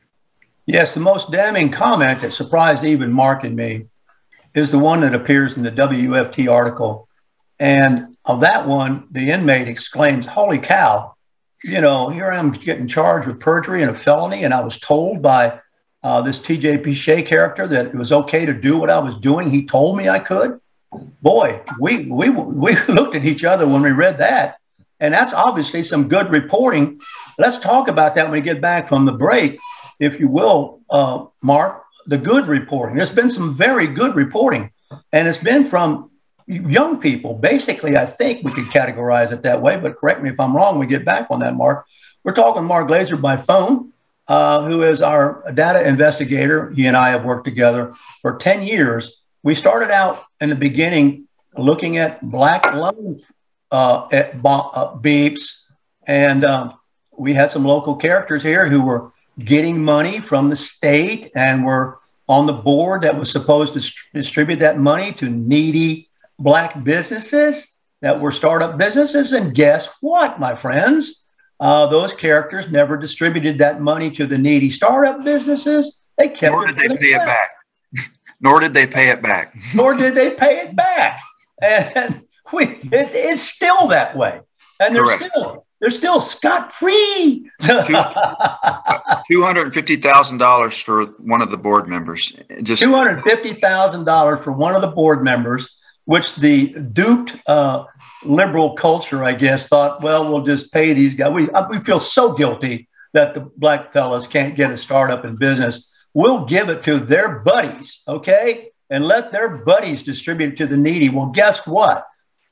[0.65, 3.85] Yes, the most damning comment that surprised even Mark and me
[4.53, 7.07] is the one that appears in the WFT article.
[7.59, 11.15] And of that one, the inmate exclaims, Holy cow,
[11.63, 14.43] you know, here I'm getting charged with perjury and a felony.
[14.43, 15.59] And I was told by
[16.03, 19.49] uh, this TJ Piche character that it was okay to do what I was doing.
[19.49, 20.59] He told me I could
[21.21, 24.57] boy, we we we looked at each other when we read that,
[24.99, 26.99] and that's obviously some good reporting.
[27.37, 29.59] Let's talk about that when we get back from the break,
[29.99, 31.83] if you will, uh, Mark.
[32.09, 32.95] The good reporting.
[32.95, 34.71] There's been some very good reporting,
[35.11, 36.09] and it's been from
[36.47, 37.33] young people.
[37.33, 39.77] Basically, I think we could categorize it that way.
[39.77, 40.79] But correct me if I'm wrong.
[40.79, 41.85] We get back on that, Mark.
[42.23, 43.93] We're talking Mark Glazer by phone.
[44.27, 46.71] Uh, who is our data investigator.
[46.71, 51.25] He and I have worked together for 10 years we started out in the beginning
[51.57, 53.17] looking at black loan
[53.71, 55.61] uh, at uh, beeps,
[56.05, 56.73] and um,
[57.17, 61.99] we had some local characters here who were getting money from the state and were
[62.27, 66.06] on the board that was supposed to st- distribute that money to needy
[66.39, 67.67] black businesses
[68.01, 69.33] that were startup businesses.
[69.33, 71.27] And guess what, my friends?
[71.59, 76.03] uh, those characters never distributed that money to the needy startup businesses.
[76.17, 76.75] They kept Nor it.
[76.75, 77.49] did they pay it back.
[78.41, 79.55] Nor did they pay it back.
[79.73, 81.19] Nor did they pay it back.
[81.61, 82.21] And
[82.53, 84.39] we, it, it's still that way.
[84.79, 85.31] And they're Correct.
[85.33, 87.49] still they're still scot free.
[87.61, 87.73] Two
[89.43, 92.33] hundred fifty thousand dollars for one of the board members.
[92.61, 95.75] Just Two hundred fifty thousand dollars for one of the board members,
[96.07, 97.83] which the duped uh,
[98.23, 101.33] liberal culture, I guess, thought, well, we'll just pay these guys.
[101.33, 105.35] We uh, we feel so guilty that the black fellas can't get a startup in
[105.35, 105.91] business.
[106.13, 110.77] We'll give it to their buddies, okay, and let their buddies distribute it to the
[110.77, 111.09] needy.
[111.09, 112.07] Well, guess what?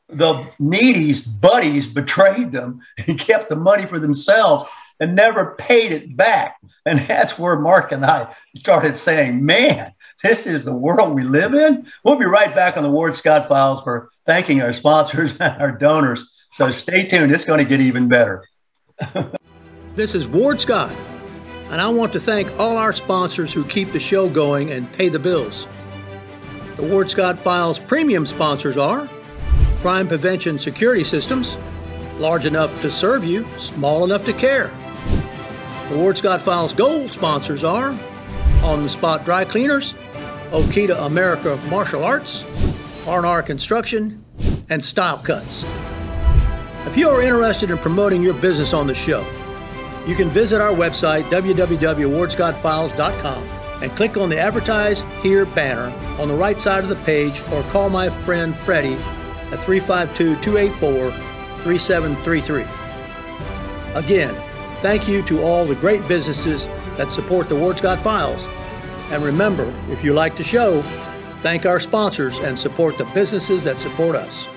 [0.09, 4.65] The needy's buddies betrayed them and kept the money for themselves
[4.99, 6.57] and never paid it back.
[6.85, 11.53] And that's where Mark and I started saying, man, this is the world we live
[11.53, 11.85] in.
[12.03, 15.71] We'll be right back on the Ward Scott Files for thanking our sponsors and our
[15.71, 16.31] donors.
[16.51, 17.31] So stay tuned.
[17.31, 18.43] It's going to get even better.
[19.95, 20.93] This is Ward Scott,
[21.69, 25.07] and I want to thank all our sponsors who keep the show going and pay
[25.07, 25.67] the bills.
[26.75, 29.07] The Ward Scott Files premium sponsors are
[29.77, 31.55] Crime Prevention Security Systems,
[32.17, 34.69] large enough to serve you, small enough to care.
[35.89, 37.97] The Ward Scott Files gold sponsors are
[38.63, 39.93] On the Spot Dry Cleaners,
[40.51, 42.43] Okita America Martial Arts,
[43.07, 44.25] R&R Construction,
[44.69, 45.63] and Style Cuts.
[46.85, 49.25] If you are interested in promoting your business on the show,
[50.07, 53.43] you can visit our website, www.wardscottfiles.com,
[53.81, 57.63] and click on the Advertise Here banner on the right side of the page or
[57.63, 58.97] call my friend Freddie
[59.51, 61.11] at 352 284
[61.63, 62.65] 3733.
[63.95, 64.35] Again,
[64.81, 68.45] thank you to all the great businesses that support the Ward Scott Files.
[69.11, 70.81] And remember, if you like the show,
[71.41, 74.47] thank our sponsors and support the businesses that support us.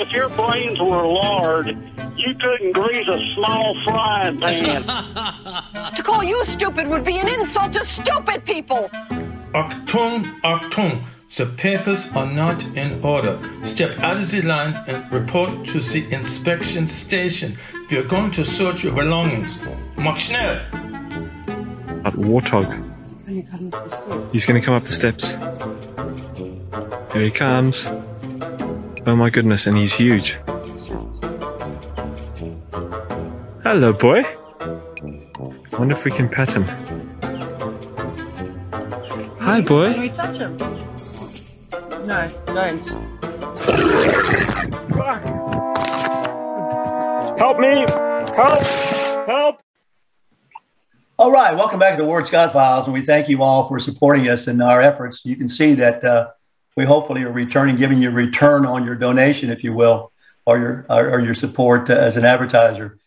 [0.00, 1.76] If your brains were lard,
[2.16, 4.84] you couldn't grease a small frying pan.
[5.96, 8.88] To call you stupid would be an insult to stupid people.
[9.52, 11.02] Achtung, Achtung,
[11.36, 13.38] the papers are not in order.
[13.64, 17.58] Step out of the line and report to the inspection station.
[17.90, 19.58] We are going to search your belongings.
[19.96, 20.60] Mach schnell!
[22.02, 22.68] That warthog.
[24.32, 25.30] He's going to come up the steps.
[27.12, 27.86] Here he comes.
[29.06, 30.38] Oh my goodness, and he's huge.
[33.62, 34.24] Hello, boy.
[35.78, 36.64] Wonder if we can pet him.
[39.38, 39.92] Hi, boy.
[39.92, 40.56] Can we touch him?
[42.06, 42.86] No, don't.
[47.38, 47.86] Help me!
[48.36, 48.62] Help!
[49.26, 49.61] Help!
[51.22, 53.78] All right, welcome back to the Ward Scott Files, and we thank you all for
[53.78, 55.24] supporting us in our efforts.
[55.24, 56.30] You can see that uh,
[56.76, 60.10] we hopefully are returning, giving you a return on your donation, if you will,
[60.46, 62.98] or your or, or your support uh, as an advertiser.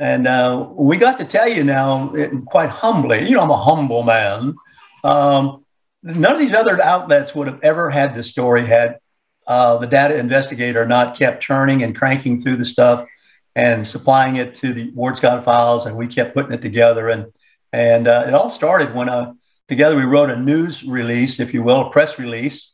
[0.00, 3.56] And uh, we got to tell you now, it, quite humbly, you know, I'm a
[3.56, 4.56] humble man.
[5.04, 5.64] Um,
[6.02, 8.98] none of these other outlets would have ever had this story had
[9.46, 13.06] uh, the data investigator not kept churning and cranking through the stuff
[13.54, 17.10] and supplying it to the Ward Scott files, and we kept putting it together.
[17.10, 17.32] And
[17.72, 19.32] and uh, it all started when uh,
[19.68, 22.70] together we wrote a news release, if you will, a press release,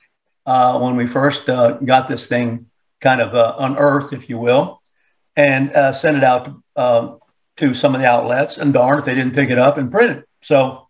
[0.46, 2.66] uh, when we first uh, got this thing
[3.00, 4.80] kind of uh, unearthed, if you will,
[5.36, 7.16] and uh, sent it out uh,
[7.56, 8.58] to some of the outlets.
[8.58, 10.28] And darn if they didn't pick it up and print it.
[10.40, 10.88] So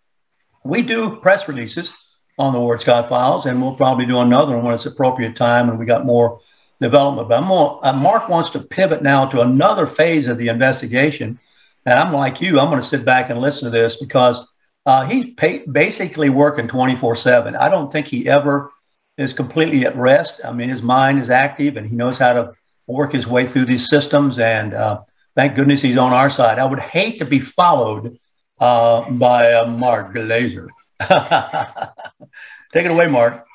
[0.64, 1.92] we do press releases
[2.38, 5.68] on the Ward Scott files, and we'll probably do another one when it's appropriate time
[5.68, 6.40] and we got more
[6.80, 7.28] development.
[7.28, 11.38] But gonna, uh, Mark wants to pivot now to another phase of the investigation.
[11.86, 14.46] And I'm like you, I'm going to sit back and listen to this because
[14.84, 17.56] uh, he's pa- basically working 24 7.
[17.56, 18.72] I don't think he ever
[19.16, 20.40] is completely at rest.
[20.44, 22.52] I mean, his mind is active and he knows how to
[22.86, 24.38] work his way through these systems.
[24.38, 25.02] And uh,
[25.34, 26.58] thank goodness he's on our side.
[26.58, 28.18] I would hate to be followed
[28.60, 30.68] uh, by uh, Mark Glazer.
[32.72, 33.46] Take it away, Mark.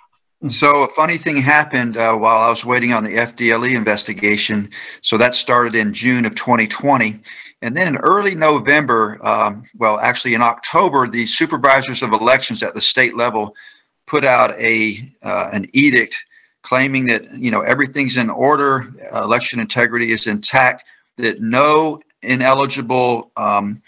[0.48, 4.72] So a funny thing happened uh, while I was waiting on the FDLE investigation.
[5.02, 7.20] So that started in June of 2020.
[7.62, 12.74] And then in early November, um, well, actually in October, the supervisors of elections at
[12.74, 13.56] the state level
[14.08, 16.26] put out a uh, an edict
[16.64, 20.84] claiming that you know everything's in order, election integrity is intact,
[21.18, 23.82] that no ineligible um,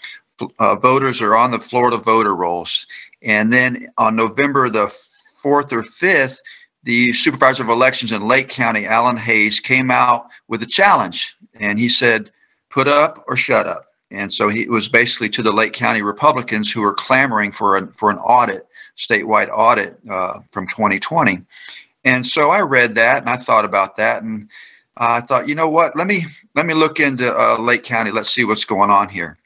[0.58, 2.86] uh, voters are on the Florida voter rolls.
[3.22, 4.94] And then on November the
[5.42, 6.40] fourth or fifth,
[6.82, 11.78] the supervisor of elections in Lake County, Alan Hays, came out with a challenge, and
[11.78, 12.30] he said
[12.74, 13.86] put up or shut up.
[14.10, 17.86] And so he was basically to the Lake County Republicans who were clamoring for a,
[17.92, 18.66] for an audit,
[18.98, 21.40] statewide audit uh, from 2020.
[22.04, 24.24] And so I read that and I thought about that.
[24.24, 24.48] And
[24.96, 25.96] I thought, you know what?
[25.96, 28.10] Let me let me look into uh, Lake County.
[28.10, 29.38] Let's see what's going on here.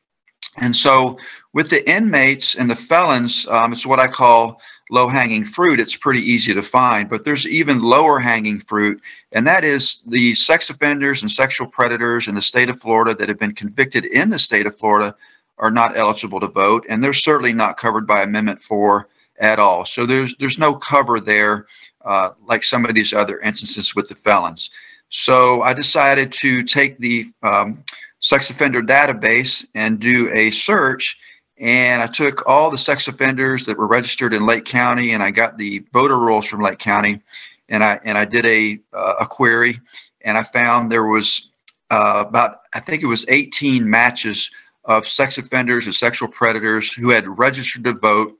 [0.60, 1.18] And so,
[1.52, 4.60] with the inmates and the felons, um, it's what I call
[4.90, 5.80] low hanging fruit.
[5.80, 9.00] It's pretty easy to find, but there's even lower hanging fruit,
[9.32, 13.28] and that is the sex offenders and sexual predators in the state of Florida that
[13.28, 15.14] have been convicted in the state of Florida
[15.58, 19.08] are not eligible to vote, and they're certainly not covered by Amendment 4
[19.40, 19.84] at all.
[19.84, 21.66] So there's there's no cover there,
[22.04, 24.70] uh, like some of these other instances with the felons.
[25.10, 27.82] So I decided to take the um,
[28.20, 31.18] sex offender database and do a search.
[31.60, 35.30] And I took all the sex offenders that were registered in Lake County, and I
[35.30, 37.20] got the voter rolls from Lake County,
[37.68, 39.80] and I and I did a uh, a query,
[40.22, 41.50] and I found there was
[41.90, 44.50] uh, about I think it was 18 matches
[44.84, 48.38] of sex offenders and sexual predators who had registered to vote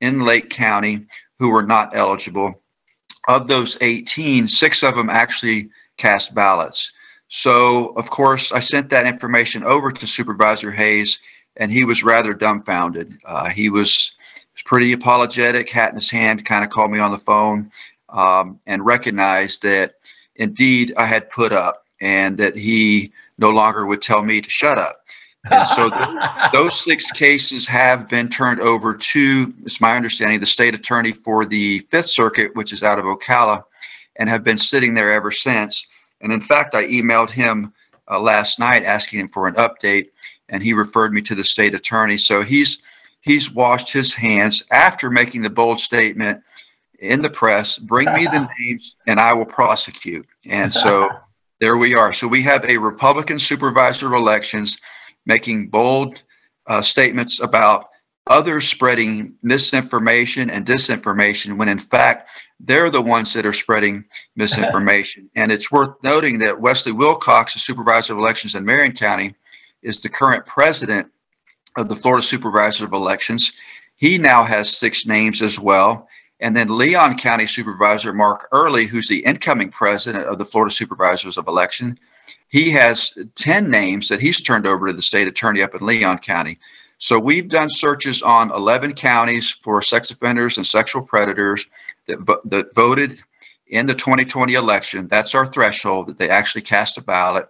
[0.00, 1.06] in Lake County
[1.38, 2.60] who were not eligible.
[3.28, 6.92] Of those 18, six of them actually cast ballots.
[7.28, 11.18] So, of course, I sent that information over to Supervisor Hays,
[11.56, 13.18] and he was rather dumbfounded.
[13.24, 14.12] Uh, he was,
[14.54, 17.70] was, pretty apologetic, hat in his hand, kind of called me on the phone
[18.08, 19.94] um, and recognized that
[20.36, 24.78] indeed I had put up and that he no longer would tell me to shut
[24.78, 25.02] up.
[25.50, 25.90] And so
[26.52, 31.44] those six cases have been turned over to, it's my understanding, the state attorney for
[31.44, 33.64] the Fifth Circuit, which is out of Ocala,
[34.16, 35.86] and have been sitting there ever since.
[36.20, 37.72] And in fact, I emailed him
[38.10, 40.08] uh, last night asking him for an update,
[40.48, 42.18] and he referred me to the state attorney.
[42.18, 42.82] So he's
[43.20, 46.42] he's washed his hands after making the bold statement
[47.00, 47.78] in the press.
[47.78, 50.26] Bring me the names, and I will prosecute.
[50.46, 51.10] And so
[51.60, 52.12] there we are.
[52.12, 54.78] So we have a Republican supervisor of elections
[55.24, 56.22] making bold
[56.66, 57.90] uh, statements about
[58.28, 62.28] others spreading misinformation and disinformation when in fact
[62.58, 65.30] they're the ones that are spreading misinformation.
[65.36, 69.34] and it's worth noting that Wesley Wilcox, the supervisor of elections in Marion County,
[69.86, 71.10] is the current president
[71.76, 73.52] of the Florida Supervisor of Elections.
[73.96, 76.08] He now has six names as well.
[76.40, 81.38] And then Leon County Supervisor Mark Earley, who's the incoming president of the Florida Supervisors
[81.38, 81.98] of Election,
[82.48, 86.18] he has 10 names that he's turned over to the state attorney up in Leon
[86.18, 86.58] County.
[86.98, 91.66] So we've done searches on 11 counties for sex offenders and sexual predators
[92.06, 93.22] that, that voted
[93.68, 95.08] in the 2020 election.
[95.08, 97.48] That's our threshold that they actually cast a ballot.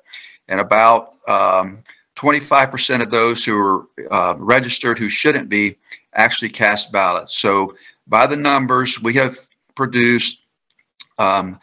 [0.49, 1.83] And about um,
[2.17, 5.77] 25% of those who are uh, registered who shouldn't be
[6.15, 7.39] actually cast ballots.
[7.39, 9.37] So by the numbers, we have
[9.75, 10.47] produced
[11.19, 11.61] um,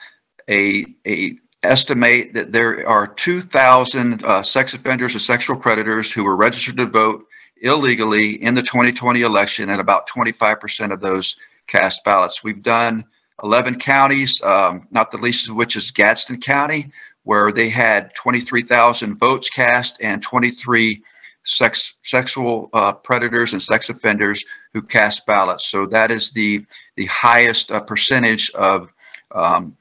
[0.49, 6.35] a, a estimate that there are 2,000 uh, sex offenders or sexual predators who were
[6.35, 7.25] registered to vote
[7.61, 11.37] illegally in the 2020 election, and about 25% of those
[11.67, 12.43] cast ballots.
[12.43, 13.05] We've done
[13.41, 16.91] 11 counties, um, not the least of which is Gadsden County,
[17.23, 21.01] where they had 23,000 votes cast and 23
[21.45, 24.43] sex sexual uh, predators and sex offenders
[24.73, 25.67] who cast ballots.
[25.67, 26.65] So that is the
[26.95, 28.93] the highest uh, percentage of
[29.31, 29.75] um,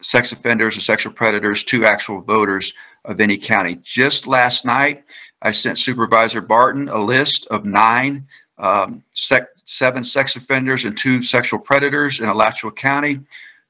[0.00, 2.72] sex offenders or sexual predators to actual voters
[3.04, 3.78] of any county.
[3.82, 5.04] Just last night,
[5.42, 8.26] I sent Supervisor Barton a list of nine,
[8.58, 13.20] um, sec- seven sex offenders and two sexual predators in Alachua County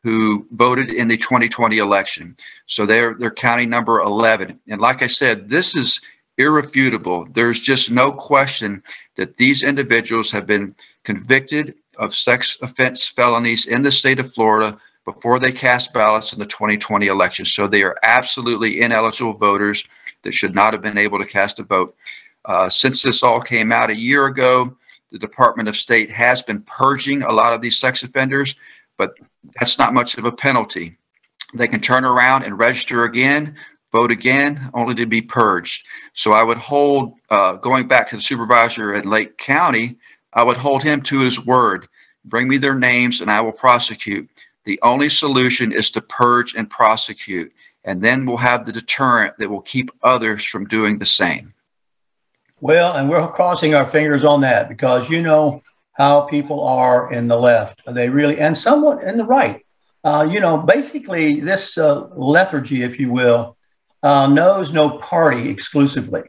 [0.03, 2.37] who voted in the 2020 election.
[2.67, 4.59] So they're, they're county number 11.
[4.69, 6.01] And like I said, this is
[6.39, 7.27] irrefutable.
[7.33, 8.83] There's just no question
[9.17, 10.75] that these individuals have been
[11.05, 16.39] convicted of sex offense felonies in the state of Florida before they cast ballots in
[16.39, 17.45] the 2020 election.
[17.45, 19.85] So they are absolutely ineligible voters
[20.23, 21.97] that should not have been able to cast a vote.
[22.45, 24.77] Uh, since this all came out a year ago,
[25.11, 28.55] the Department of State has been purging a lot of these sex offenders,
[28.99, 29.19] but
[29.59, 30.99] that's not much of a penalty.
[31.55, 33.57] They can turn around and register again,
[33.91, 35.87] vote again, only to be purged.
[36.13, 39.97] So I would hold, uh, going back to the supervisor in Lake County,
[40.35, 41.89] I would hold him to his word.
[42.25, 44.29] Bring me their names and I will prosecute.
[44.65, 47.51] The only solution is to purge and prosecute,
[47.85, 51.55] and then we'll have the deterrent that will keep others from doing the same.
[52.61, 55.63] Well, and we're crossing our fingers on that because you know
[55.99, 57.83] how people are in the left.
[57.87, 59.65] They really, and somewhat in the right.
[60.05, 63.57] Uh, you know, basically, this uh, lethargy, if you will,
[64.03, 66.23] uh, knows no party exclusively.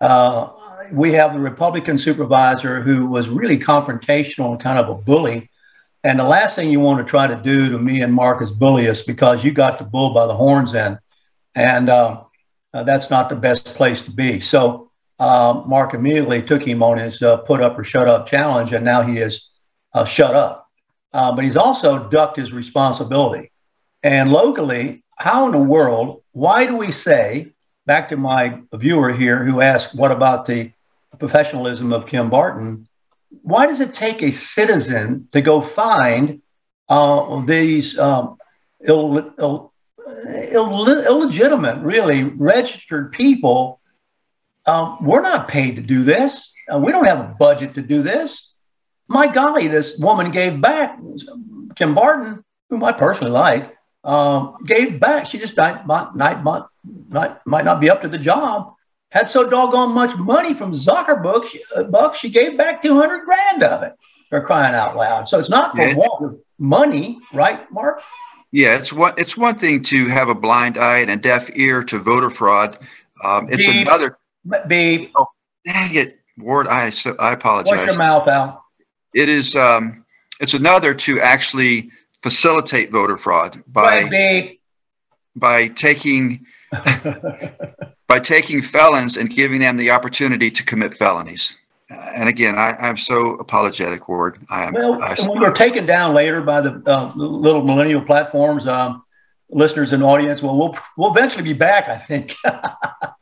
[0.00, 0.48] Uh,
[0.90, 5.50] we have the Republican supervisor who was really confrontational and kind of a bully
[6.02, 8.50] and the last thing you want to try to do to me and Mark is
[8.50, 10.98] bully us because you got the bull by the horns in.
[11.54, 12.22] And uh,
[12.72, 14.40] uh, that's not the best place to be.
[14.40, 14.89] So
[15.20, 18.84] uh, Mark immediately took him on his uh, put up or shut up challenge, and
[18.84, 19.50] now he is
[19.92, 20.66] uh, shut up.
[21.12, 23.52] Uh, but he's also ducked his responsibility.
[24.02, 27.52] And locally, how in the world, why do we say,
[27.84, 30.72] back to my viewer here who asked, what about the
[31.18, 32.88] professionalism of Kim Barton?
[33.42, 36.40] Why does it take a citizen to go find
[36.88, 38.38] uh, these um,
[38.86, 39.72] Ill, Ill,
[40.50, 43.79] Ill, illegitimate, really registered people?
[44.70, 46.52] Um, we're not paid to do this.
[46.72, 48.54] Uh, we don't have a budget to do this.
[49.08, 50.96] My golly, this woman gave back.
[51.74, 55.26] Kim Barton, whom I personally like, um, gave back.
[55.26, 56.66] She just might, might, might,
[57.08, 58.74] might, might not be up to the job.
[59.10, 63.64] Had so doggone much money from Zuckerberg, she, uh, Buck, she gave back 200 grand
[63.64, 63.94] of it
[64.30, 65.26] They're crying out loud.
[65.26, 66.28] So it's not for yeah.
[66.60, 68.02] money, right, Mark?
[68.52, 71.82] Yeah, it's one, it's one thing to have a blind eye and a deaf ear
[71.84, 72.78] to voter fraud.
[73.24, 74.14] Um, it's beep, another.
[74.66, 75.12] Beep.
[75.16, 75.26] Oh,
[75.64, 76.66] dang it, Ward.
[76.68, 77.76] I, so, I apologize.
[77.76, 78.62] Wash your mouth out.
[79.14, 80.04] It is, um,
[80.40, 81.90] it's another to actually
[82.22, 84.56] facilitate voter fraud by
[85.36, 86.46] by taking
[88.08, 91.56] by taking felons and giving them the opportunity to commit felonies.
[91.90, 94.38] Uh, and again, I, am so apologetic, Ward.
[94.48, 99.02] I, well, I, when we're taken down later by the uh, little millennial platforms, um,
[99.50, 101.88] listeners and audience, well, we'll we'll eventually be back.
[101.88, 102.36] I think.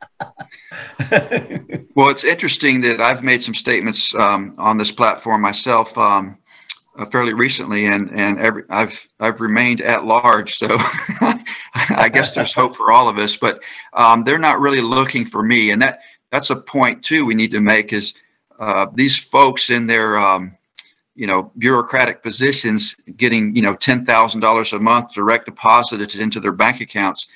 [1.95, 5.97] well, it's interesting that I've made some statements um, on this platform myself.
[5.97, 6.37] Um,
[6.99, 10.55] uh, fairly recently, and and every, I've I've remained at large.
[10.55, 10.67] So
[11.89, 13.37] I guess there's hope for all of us.
[13.37, 13.61] But
[13.93, 15.99] um, they're not really looking for me, and that
[16.31, 18.15] that's a point too we need to make is
[18.59, 20.57] uh, these folks in their um,
[21.15, 26.39] you know bureaucratic positions getting you know ten thousand dollars a month direct deposited into
[26.39, 27.27] their bank accounts.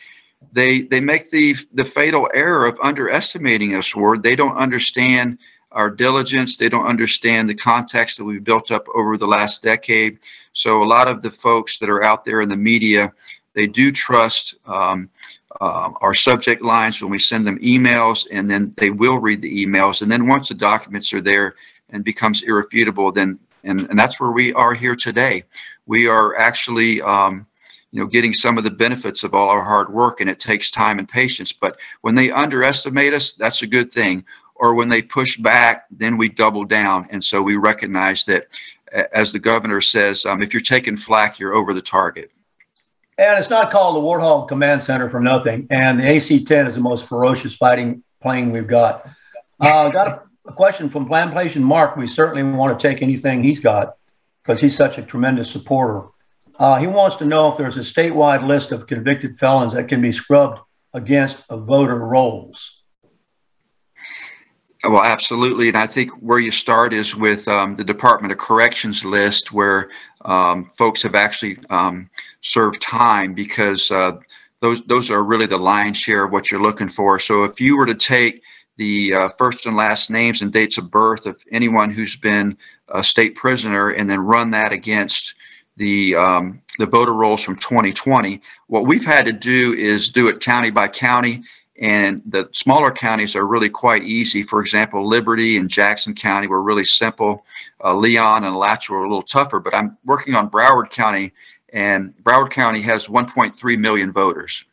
[0.54, 3.95] They they make the the fatal error of underestimating us.
[3.95, 5.39] Ward they don't understand
[5.72, 6.56] our diligence.
[6.56, 10.20] They don't understand the context that we've built up over the last decade.
[10.54, 13.12] So a lot of the folks that are out there in the media,
[13.54, 15.10] they do trust um,
[15.60, 19.66] uh, our subject lines when we send them emails, and then they will read the
[19.66, 20.04] emails.
[20.04, 21.56] And then once the documents are there
[21.89, 25.43] and becomes irrefutable, then and, and that's where we are here today.
[25.86, 27.47] We are actually um,
[27.94, 30.70] you know getting some of the benefits of all our hard work and it takes
[30.70, 34.26] time and patience but when they underestimate us that's a good thing
[34.56, 37.08] or when they push back, then we double down.
[37.10, 38.48] And so we recognize that,
[39.12, 42.32] as the governor says, um, if you're taking flack, you're over the target.
[43.18, 45.68] And it's not called the Warthog Command Center for nothing.
[45.70, 49.08] And the AC-10 is the most ferocious fighting plane we've got.
[49.60, 51.96] Uh, got a, a question from Plantation Mark.
[51.96, 53.98] We certainly want to take anything he's got
[54.44, 56.08] because he's such a tremendous supporter.
[56.64, 59.99] Uh, he wants to know if there's a statewide list of convicted felons that can
[59.99, 60.61] be scrubbed
[60.93, 62.84] against voter rolls.
[64.82, 65.68] Well, absolutely.
[65.68, 69.89] And I think where you start is with um, the Department of Corrections list, where
[70.24, 72.09] um, folks have actually um,
[72.39, 74.14] served time because uh,
[74.61, 77.20] those, those are really the lion's share of what you're looking for.
[77.20, 78.41] So if you were to take
[78.78, 82.57] the uh, first and last names and dates of birth of anyone who's been
[82.88, 85.36] a state prisoner and then run that against
[85.78, 88.41] the um, the voter rolls from 2020.
[88.67, 91.43] What we've had to do is do it county by county
[91.80, 94.43] and the smaller counties are really quite easy.
[94.43, 97.45] For example, Liberty and Jackson County were really simple.
[97.84, 101.34] Uh, Leon and Alachua were a little tougher, but I'm working on Broward County,
[101.74, 104.65] and Broward County has 1.3 million voters.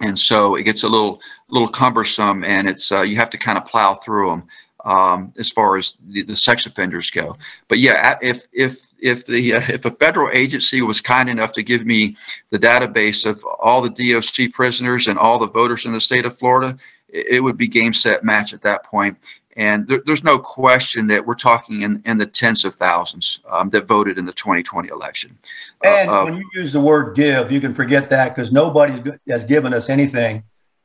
[0.00, 3.56] And so it gets a little little cumbersome, and it's uh, you have to kind
[3.56, 4.44] of plow through them
[4.84, 7.36] um, as far as the, the, sex offenders go.
[7.68, 11.62] But yeah, if if if the uh, if a federal agency was kind enough to
[11.62, 12.16] give me
[12.50, 16.36] the database of all the DOC prisoners and all the voters in the state of
[16.36, 16.76] Florida,
[17.08, 19.16] it, it would be game set match at that point.
[19.56, 23.70] And there, there's no question that we're talking in, in the tens of thousands um,
[23.70, 25.38] that voted in the 2020 election.
[25.84, 29.12] Uh, and uh, when you use the word give, you can forget that because nobody
[29.28, 30.42] has given us anything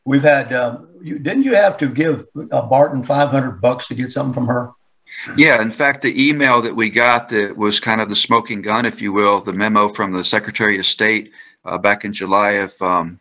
[0.10, 4.12] We've had, um, you, didn't you have to give uh, Barton 500 bucks to get
[4.12, 4.72] something from her?
[5.36, 8.86] Yeah, in fact, the email that we got that was kind of the smoking gun,
[8.86, 11.32] if you will, the memo from the Secretary of State
[11.66, 13.20] uh, back in July of um,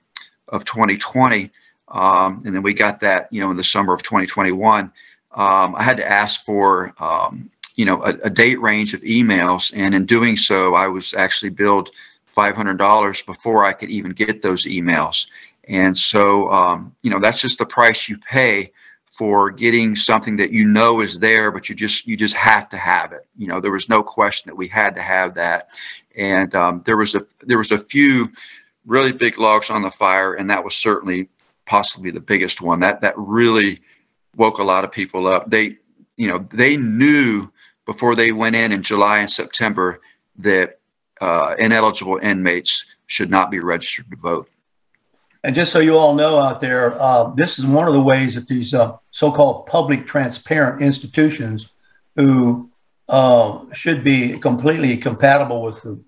[0.49, 1.51] of 2020,
[1.89, 4.85] um, and then we got that, you know, in the summer of 2021.
[5.33, 9.73] Um, I had to ask for, um, you know, a, a, date range of emails,
[9.77, 11.91] and in doing so, I was actually billed
[12.37, 15.27] $500 before I could even get those emails.
[15.69, 18.73] And so, um, you know, that's just the price you pay
[19.19, 22.77] for getting something that you know is there, but you just you just have to
[22.77, 23.27] have it.
[23.37, 25.71] You know, there was no question that we had to have that,
[26.14, 28.31] and um, there was a there was a few
[28.87, 31.29] really big logs on the fire, and that was certainly
[31.66, 32.79] possibly the biggest one.
[32.79, 33.81] That that really
[34.37, 35.51] woke a lot of people up.
[35.51, 35.79] They,
[36.16, 37.51] you know, they knew
[37.87, 40.01] before they went in in July and September
[40.37, 40.79] that
[41.21, 44.49] uh, ineligible inmates should not be registered to vote.
[45.45, 48.34] And just so you all know out there, uh, this is one of the ways
[48.34, 51.68] that these uh, so-called public transparent institutions
[52.16, 52.70] who
[53.09, 55.99] uh, should be completely compatible with the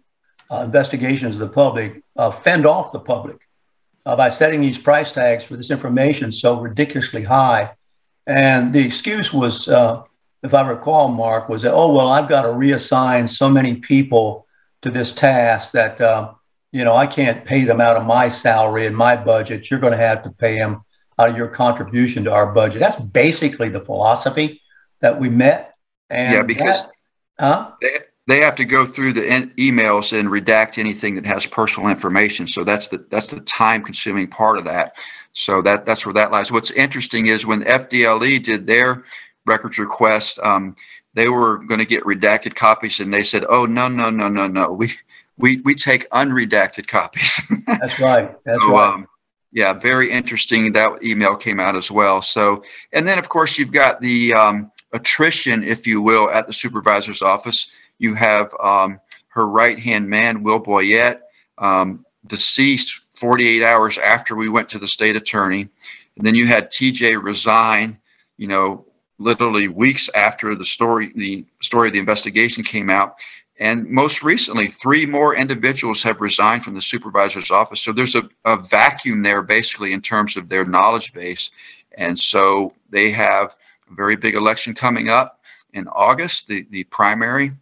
[0.50, 3.38] uh, investigations of the public uh, fend off the public
[4.04, 7.70] uh, by setting these price tags for this information so ridiculously high.
[8.26, 12.48] And the excuse was, if I recall, Mark, was that, oh, well, I've got to
[12.48, 14.46] reassign so many people
[14.82, 16.00] to this task that
[16.72, 19.70] you know, I can't pay them out of my salary and my budget.
[19.70, 20.82] You're going to have to pay them
[21.18, 22.80] out of your contribution to our budget.
[22.80, 24.60] That's basically the philosophy
[25.00, 25.74] that we met.
[26.08, 26.92] And yeah, because that,
[27.38, 27.72] huh?
[27.80, 31.88] they, they have to go through the in- emails and redact anything that has personal
[31.90, 32.46] information.
[32.46, 34.96] So that's the that's the time consuming part of that.
[35.32, 36.52] So that that's where that lies.
[36.52, 39.04] What's interesting is when FDLE did their
[39.46, 40.76] records request, um,
[41.14, 44.46] they were going to get redacted copies, and they said, "Oh no, no, no, no,
[44.46, 44.72] no.
[44.72, 44.92] We
[45.40, 47.40] we we take unredacted copies.
[47.66, 48.36] That's right.
[48.44, 48.94] That's so, right.
[48.94, 49.06] Um,
[49.52, 50.72] yeah, very interesting.
[50.72, 52.22] That email came out as well.
[52.22, 52.62] So,
[52.92, 57.22] and then of course you've got the um, attrition, if you will, at the supervisor's
[57.22, 57.70] office.
[57.98, 61.20] You have um, her right hand man, Will Boyette,
[61.58, 65.68] um, deceased 48 hours after we went to the state attorney.
[66.16, 67.98] And then you had TJ resign,
[68.36, 68.86] you know,
[69.18, 73.16] literally weeks after the story, the story of the investigation came out.
[73.60, 77.82] And most recently, three more individuals have resigned from the supervisor's office.
[77.82, 81.50] So there's a, a vacuum there, basically, in terms of their knowledge base.
[81.98, 83.54] And so they have
[83.90, 85.40] a very big election coming up
[85.74, 87.52] in August, the, the primary,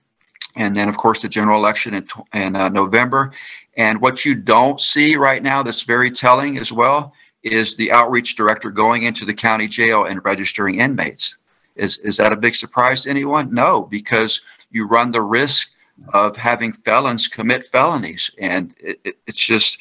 [0.56, 3.32] and then, of course, the general election in, in uh, November.
[3.76, 8.36] And what you don't see right now that's very telling as well is the outreach
[8.36, 11.38] director going into the county jail and registering inmates.
[11.74, 13.52] Is, is that a big surprise to anyone?
[13.52, 14.40] No, because
[14.70, 15.72] you run the risk
[16.12, 18.30] of having felons commit felonies.
[18.38, 19.78] And it, it, it's just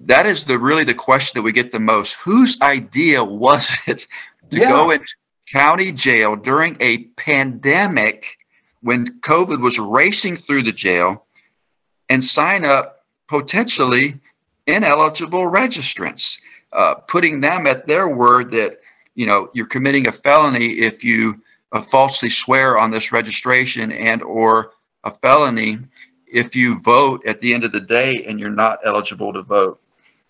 [0.00, 2.14] that is the really the question that we get the most.
[2.14, 4.06] Whose idea was it
[4.50, 4.68] to yeah.
[4.68, 5.14] go into
[5.50, 8.38] county jail during a pandemic
[8.80, 11.24] when COVID was racing through the jail
[12.08, 14.20] and sign up potentially
[14.66, 16.38] ineligible registrants,
[16.72, 18.80] uh, putting them at their word that
[19.14, 21.40] you know you're committing a felony if you
[21.72, 24.72] uh, falsely swear on this registration and or
[25.04, 25.78] a felony
[26.26, 29.80] if you vote at the end of the day and you're not eligible to vote.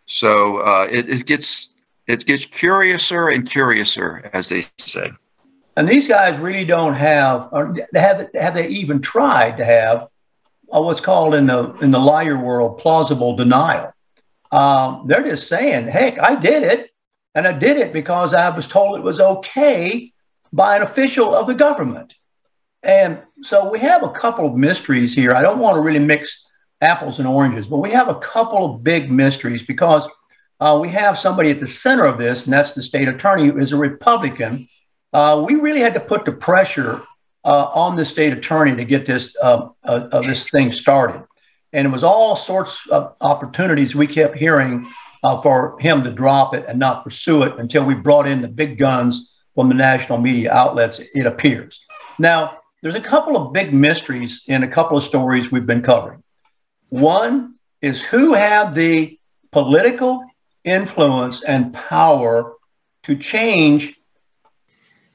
[0.06, 1.74] So uh, it, it gets
[2.06, 5.10] it gets curiouser and curiouser, as they say.
[5.76, 10.08] And these guys really don't have, or have have they even tried to have
[10.72, 13.92] uh, what's called in the in the lawyer world plausible denial.
[14.52, 16.90] Um, they're just saying, "Heck, I did it,
[17.34, 20.12] and I did it because I was told it was okay
[20.52, 22.14] by an official of the government."
[22.82, 25.32] And so we have a couple of mysteries here.
[25.32, 26.44] I don't want to really mix
[26.80, 30.08] apples and oranges, but we have a couple of big mysteries because
[30.60, 33.58] uh, we have somebody at the center of this, and that's the state attorney who
[33.58, 34.68] is a Republican.
[35.12, 37.02] Uh, we really had to put the pressure
[37.44, 41.22] uh, on the state attorney to get this uh, uh, this thing started,
[41.72, 44.90] and it was all sorts of opportunities we kept hearing
[45.22, 48.48] uh, for him to drop it and not pursue it until we brought in the
[48.48, 51.00] big guns from the national media outlets.
[51.14, 51.84] It appears
[52.18, 56.22] now there's a couple of big mysteries in a couple of stories we've been covering.
[56.90, 59.18] One is who had the
[59.52, 60.22] political
[60.64, 62.52] influence and power
[63.04, 63.98] to change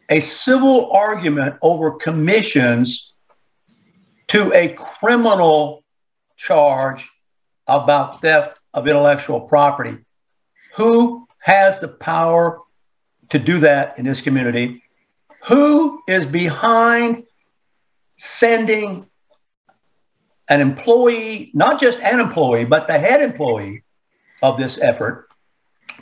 [0.10, 3.14] a civil argument over commissions
[4.30, 5.84] to a criminal
[6.38, 7.08] charge
[7.68, 9.96] about theft of intellectual property.
[10.74, 12.62] Who has the power
[13.30, 14.82] to do that in this community?
[15.44, 17.26] Who is behind
[18.20, 19.10] sending
[20.50, 23.84] an employee, not just an employee, but the head employee
[24.42, 25.30] of this effort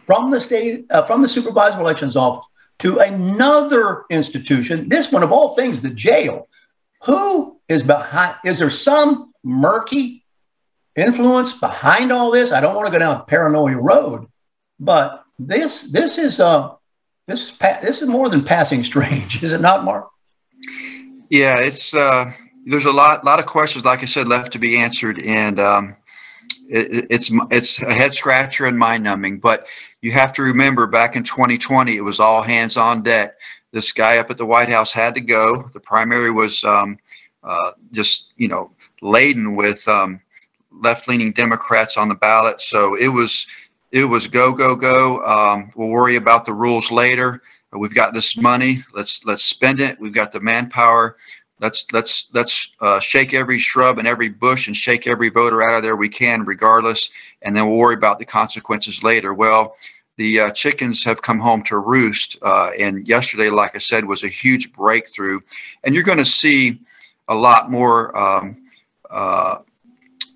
[0.06, 2.46] from the state, uh, from the supervisor elections office
[2.80, 6.48] to another institution, this one of all things, the jail.
[7.04, 8.36] Who is behind?
[8.46, 10.24] Is there some murky
[10.96, 12.52] influence behind all this?
[12.52, 14.28] I don't want to go down a paranoia road,
[14.80, 16.72] but this this is uh
[17.28, 20.08] this is this is more than passing strange, is it not, Mark?
[21.30, 22.32] Yeah, it's uh,
[22.66, 25.96] there's a lot lot of questions, like I said, left to be answered, and um,
[26.70, 29.40] it, it's it's a head scratcher and mind numbing.
[29.40, 29.68] But
[30.02, 33.36] you have to remember, back in 2020, it was all hands on deck.
[33.74, 35.68] This guy up at the White House had to go.
[35.74, 36.98] The primary was um,
[37.44, 38.72] uh, just you know
[39.02, 40.22] laden with um,
[40.72, 43.48] left leaning Democrats on the ballot, so it was
[43.92, 45.24] it was go go go.
[45.26, 47.42] Um, we'll worry about the rules later.
[47.78, 48.84] We've got this money.
[48.94, 50.00] Let's let's spend it.
[50.00, 51.18] We've got the manpower.
[51.60, 55.78] Let's let's let's uh, shake every shrub and every bush and shake every voter out
[55.78, 57.10] of there we can, regardless,
[57.42, 59.34] and then we'll worry about the consequences later.
[59.34, 59.76] Well,
[60.18, 64.24] the uh, chickens have come home to roost, uh, and yesterday, like I said, was
[64.24, 65.40] a huge breakthrough,
[65.84, 66.80] and you're going to see
[67.28, 68.70] a lot more um,
[69.10, 69.60] uh,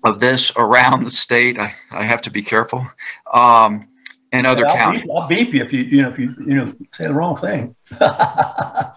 [0.04, 1.58] of this around the state.
[1.58, 2.86] I, I have to be careful.
[3.32, 3.88] Um,
[4.32, 5.02] and other I'll counties.
[5.02, 7.36] Beep, I'll beep you if you you know if you you know say the wrong
[7.36, 7.76] thing.
[8.00, 8.96] yeah,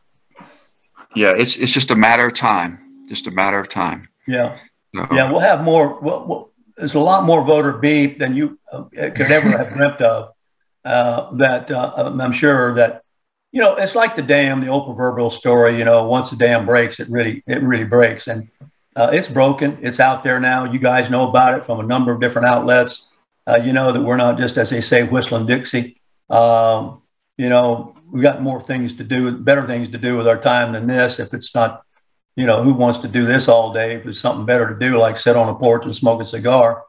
[1.16, 3.06] it's it's just a matter of time.
[3.08, 4.08] Just a matter of time.
[4.28, 4.58] Yeah,
[4.96, 5.08] so.
[5.12, 6.00] yeah, we'll have more.
[6.00, 10.02] Well, well, there's a lot more voter beep than you uh, could ever have dreamt
[10.02, 10.32] of.
[10.84, 13.04] Uh, that uh, I'm sure that
[13.52, 15.78] you know it's like the dam, the old proverbial story.
[15.78, 18.50] You know, once the dam breaks, it really it really breaks, and
[18.96, 19.78] uh, it's broken.
[19.82, 20.72] It's out there now.
[20.72, 23.08] You guys know about it from a number of different outlets.
[23.48, 26.02] Uh, you know that we're not just, as they say, whistling Dixie.
[26.30, 27.02] Um,
[27.38, 30.74] you know, we've got more things to do, better things to do with our time
[30.74, 31.20] than this.
[31.20, 31.84] If it's not,
[32.36, 33.96] you know, who wants to do this all day?
[33.96, 36.84] If there's something better to do, like sit on a porch and smoke a cigar.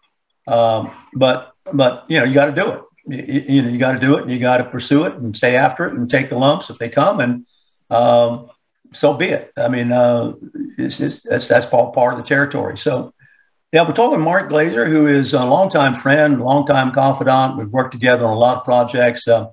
[0.46, 2.82] Um, but, but you know, you got to do it.
[3.08, 5.36] You, you know, you got to do it, and you got to pursue it, and
[5.36, 7.46] stay after it, and take the lumps if they come, and
[7.90, 8.50] um,
[8.92, 9.52] so be it.
[9.56, 10.32] I mean, uh,
[10.76, 12.78] it's, it's, that's that's all part of the territory.
[12.78, 13.12] So,
[13.76, 17.58] yeah, we're talking Mark Glazer, who is a longtime friend, longtime confidant.
[17.58, 19.28] We've worked together on a lot of projects.
[19.28, 19.48] Uh,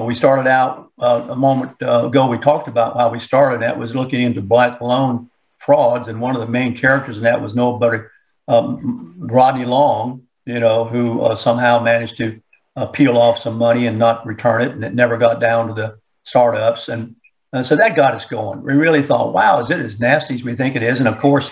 [0.00, 2.28] we started out uh, a moment uh, ago.
[2.28, 3.60] We talked about how we started.
[3.60, 7.42] That was looking into black loan frauds, and one of the main characters in that
[7.42, 8.04] was nobody
[8.48, 12.40] um, Rodney Long, you know, who uh, somehow managed to
[12.74, 15.74] uh, peel off some money and not return it, and it never got down to
[15.74, 16.88] the startups.
[16.88, 17.16] And,
[17.52, 18.62] and so that got us going.
[18.62, 21.00] We really thought, wow, is it as nasty as we think it is?
[21.00, 21.50] And of course,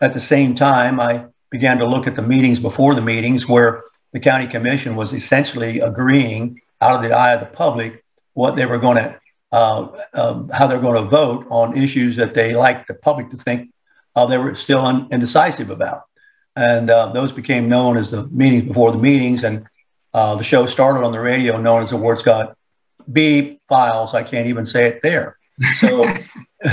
[0.00, 3.84] at the same time, I began to look at the meetings before the meetings where
[4.12, 8.66] the county commission was essentially agreeing out of the eye of the public what they
[8.66, 9.18] were going to
[9.50, 13.36] uh, um, how they're going to vote on issues that they like the public to
[13.36, 13.70] think
[14.14, 16.02] uh, they were still un- indecisive about.
[16.54, 19.44] And uh, those became known as the meetings before the meetings.
[19.44, 19.66] And
[20.12, 22.58] uh, the show started on the radio known as the Ward Scott
[23.10, 24.12] Beep Files.
[24.12, 25.37] I can't even say it there.
[25.78, 26.02] So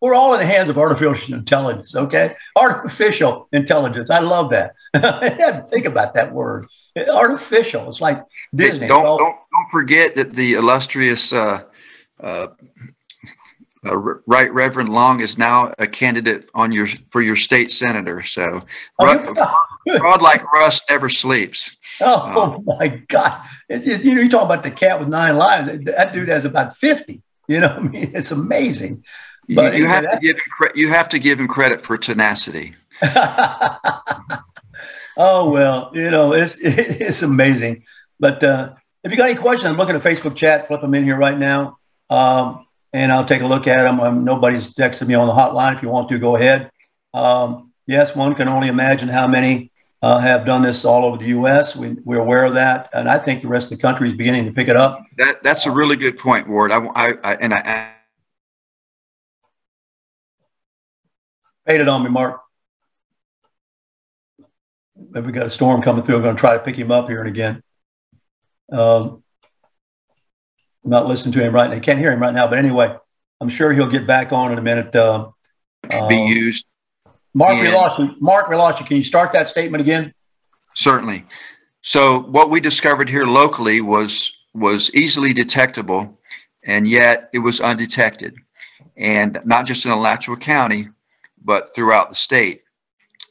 [0.00, 2.34] we're all in the hands of artificial intelligence, okay?
[2.56, 4.08] Artificial intelligence.
[4.10, 4.74] I love that.
[4.94, 6.66] I had to think about that word.
[7.12, 7.88] Artificial.
[7.88, 8.22] It's like
[8.54, 8.86] Disney.
[8.86, 11.62] Don't, don't, don't forget that the illustrious uh,
[12.20, 12.48] uh,
[13.86, 18.22] uh, Right Reverend Long is now a candidate on your for your state senator.
[18.22, 18.60] So
[18.98, 19.36] fraud,
[19.98, 21.76] fraud like Russ never sleeps.
[22.00, 23.42] Oh, um, my God!
[23.68, 25.84] It's you know, you talk about the cat with nine lives.
[25.84, 27.22] That dude has about fifty.
[27.48, 29.04] You know, I mean, it's amazing.
[29.48, 30.36] But you, you have that, to give
[30.76, 32.74] you have to give him credit for tenacity.
[35.16, 37.84] oh well, you know, it's it's amazing.
[38.20, 40.68] But uh, if you got any questions, I'm looking at Facebook chat.
[40.68, 41.78] Flip them in here right now.
[42.08, 44.00] Um, and I'll take a look at them.
[44.00, 45.76] Um, nobody's texted me on the hotline.
[45.76, 46.70] If you want to, go ahead.
[47.14, 49.70] Um, yes, one can only imagine how many
[50.02, 51.76] uh, have done this all over the U.S.
[51.76, 54.44] We, are aware of that, and I think the rest of the country is beginning
[54.46, 55.04] to pick it up.
[55.16, 56.72] That that's a really good point, Ward.
[56.72, 57.92] I, I, I and I.
[61.66, 62.40] Paid it on me, Mark.
[64.96, 66.16] Maybe we got a storm coming through.
[66.16, 67.62] I'm going to try to pick him up here and again.
[68.72, 69.21] Um,
[70.84, 71.76] I'm not listening to him right now.
[71.76, 72.96] I can't hear him right now, but anyway,
[73.40, 74.94] I'm sure he'll get back on in a minute.
[74.94, 75.30] Uh,
[75.88, 76.66] be um, used.
[77.34, 78.14] Mark, we lost you.
[78.20, 78.86] Mark, we lost you.
[78.86, 80.12] Can you start that statement again?
[80.74, 81.24] Certainly.
[81.82, 86.20] So what we discovered here locally was was easily detectable,
[86.64, 88.36] and yet it was undetected,
[88.96, 90.88] and not just in Alachua County,
[91.42, 92.62] but throughout the state.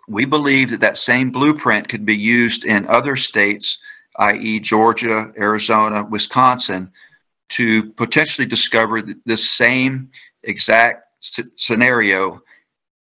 [0.07, 3.77] We believe that that same blueprint could be used in other states,
[4.17, 6.91] i.e., Georgia, Arizona, Wisconsin,
[7.51, 10.09] to potentially discover this same
[10.43, 11.03] exact
[11.57, 12.41] scenario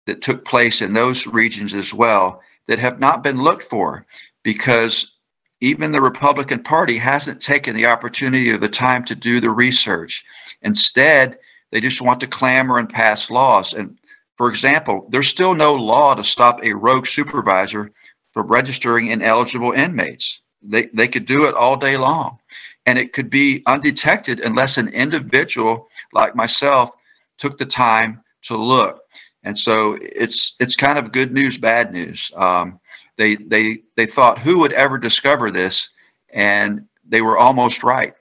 [0.07, 4.05] that took place in those regions as well that have not been looked for
[4.43, 5.15] because
[5.61, 10.25] even the Republican Party hasn't taken the opportunity or the time to do the research.
[10.63, 11.39] Instead,
[11.71, 13.73] they just want to clamor and pass laws.
[13.73, 13.97] And
[14.37, 17.93] for example, there's still no law to stop a rogue supervisor
[18.33, 20.41] from registering ineligible inmates.
[20.63, 22.39] They, they could do it all day long
[22.87, 26.91] and it could be undetected unless an individual like myself
[27.39, 29.01] took the time to look.
[29.45, 32.31] And so it's it's kind of good news, bad news.
[32.37, 32.81] Um,
[33.17, 35.91] they they they thought who would ever discover this,
[36.31, 38.15] and they were almost right.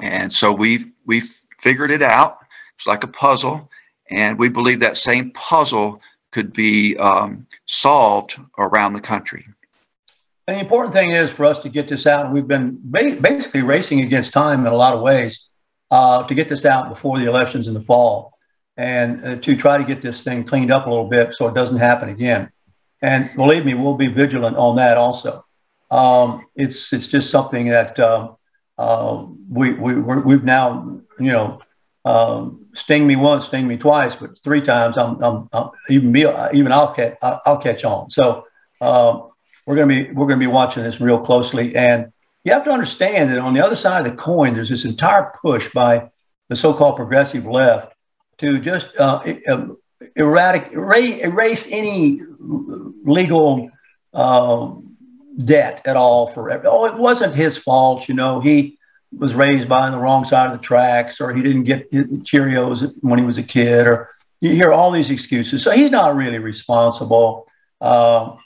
[0.00, 1.22] And so we we
[1.58, 2.38] figured it out.
[2.76, 3.70] It's like a puzzle,
[4.10, 6.00] and we believe that same puzzle
[6.32, 9.46] could be um, solved around the country.
[10.48, 12.32] And the important thing is for us to get this out.
[12.32, 15.46] We've been basically racing against time in a lot of ways
[15.90, 18.32] uh, to get this out before the elections in the fall.
[18.78, 21.54] and uh, to try to get this thing cleaned up a little bit so it
[21.54, 22.50] doesn't happen again.
[23.02, 25.44] And believe me, we'll be vigilant on that also.
[25.90, 28.32] Um, it's it's just something that uh,
[28.78, 31.60] uh, we we we've now you know
[32.06, 36.26] um, sting me once, sting me twice, but three times I'm, I'm, I'm even me
[36.54, 38.08] even I'll catch I'll catch on.
[38.10, 38.46] So
[39.68, 42.10] we're gonna be we're gonna be watching this real closely, and
[42.42, 45.30] you have to understand that on the other side of the coin, there's this entire
[45.42, 46.08] push by
[46.48, 47.92] the so-called progressive left
[48.38, 49.22] to just uh,
[50.16, 52.22] erratic, erase any
[53.04, 53.68] legal
[54.14, 54.72] uh,
[55.44, 58.78] debt at all for oh it wasn't his fault you know he
[59.18, 62.90] was raised by on the wrong side of the tracks or he didn't get cheerios
[63.02, 64.08] when he was a kid or
[64.40, 65.62] you hear all these excuses.
[65.62, 67.46] So he's not really responsible.
[67.80, 68.36] Uh,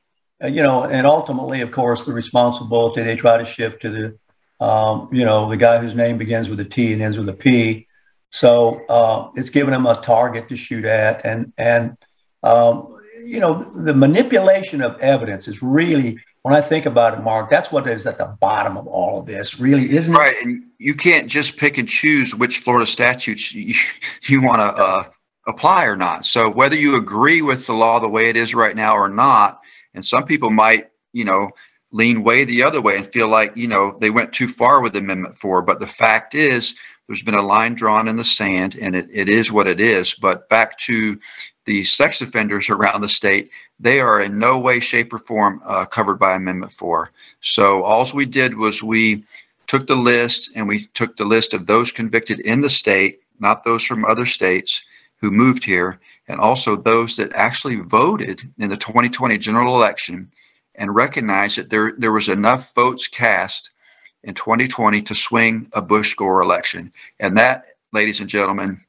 [0.45, 5.09] you know and ultimately of course the responsibility they try to shift to the um,
[5.13, 7.87] you know the guy whose name begins with a t and ends with a p
[8.33, 11.97] so uh, it's given them a target to shoot at, and and
[12.43, 17.51] um, you know the manipulation of evidence is really when I think about it, Mark,
[17.51, 20.33] that's what is at the bottom of all of this, really, isn't right.
[20.33, 20.37] it?
[20.37, 23.77] Right, and you can't just pick and choose which Florida statutes you,
[24.25, 25.05] you want to uh,
[25.47, 26.27] apply or not.
[26.27, 29.61] So whether you agree with the law the way it is right now or not,
[29.95, 31.51] and some people might, you know,
[31.91, 34.97] lean way the other way and feel like you know they went too far with
[34.97, 35.63] Amendment Four.
[35.63, 36.75] But the fact is,
[37.07, 40.15] there's been a line drawn in the sand, and it, it is what it is.
[40.15, 41.19] But back to
[41.65, 45.85] the sex offenders around the state, they are in no way, shape, or form uh,
[45.85, 47.11] covered by Amendment 4.
[47.41, 49.25] So all we did was we
[49.67, 53.65] took the list and we took the list of those convicted in the state, not
[53.65, 54.83] those from other states
[55.21, 60.33] who moved here, and also those that actually voted in the 2020 general election
[60.75, 63.71] and recognized that there, there was enough votes cast
[64.25, 66.93] in 2020 to swing a Bush Gore election.
[67.21, 68.81] And that, ladies and gentlemen,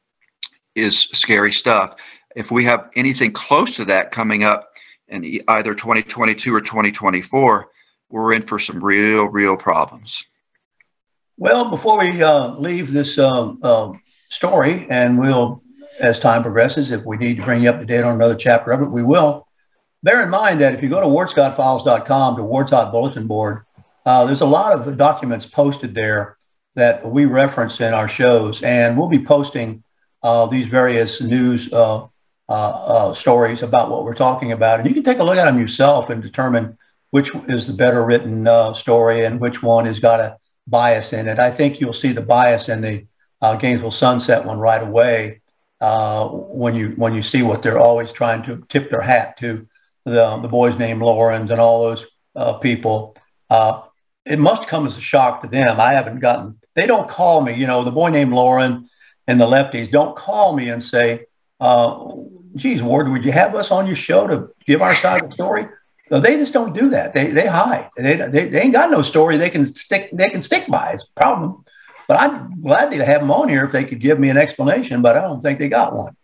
[0.75, 1.95] is scary stuff.
[2.35, 4.69] If we have anything close to that coming up
[5.07, 7.69] in either 2022 or 2024,
[8.09, 10.25] we're in for some real, real problems.
[11.37, 13.93] Well, before we uh, leave this um, uh,
[14.29, 15.62] story, and we'll,
[15.99, 18.71] as time progresses, if we need to bring you up to date on another chapter
[18.71, 19.47] of it, we will.
[20.01, 23.63] Bear in mind that if you go to wardscottfiles.com to Ward's Hot Bulletin Board,
[24.05, 26.37] uh, there's a lot of documents posted there
[26.75, 29.83] that we reference in our shows, and we'll be posting
[30.23, 32.05] uh, these various news uh,
[32.49, 34.79] uh, uh stories about what we're talking about.
[34.79, 36.77] And you can take a look at them yourself and determine
[37.11, 40.37] which is the better written story and which one has got a
[40.67, 41.39] bias in it.
[41.39, 43.05] I think you'll see the bias in the
[43.59, 45.41] Gainesville Sunset one right away
[46.51, 49.67] when you when you see what they're always trying to tip their hat to
[50.05, 52.05] the the boys named Lawrence and all those
[52.61, 53.15] people.
[53.49, 53.81] Uh,
[54.25, 55.79] it must come as a shock to them.
[55.79, 58.89] I haven't gotten, they don't call me, you know, the boy named Lauren
[59.27, 61.25] and the lefties don't call me and say,
[61.59, 62.07] uh,
[62.55, 65.33] geez, Ward, would you have us on your show to give our side of the
[65.35, 65.67] story?
[66.09, 67.13] So they just don't do that.
[67.13, 67.89] They, they hide.
[67.97, 70.91] They, they, they ain't got no story they can stick, they can stick by.
[70.91, 71.62] It's a problem.
[72.07, 75.17] But I'd gladly have them on here if they could give me an explanation, but
[75.17, 76.15] I don't think they got one.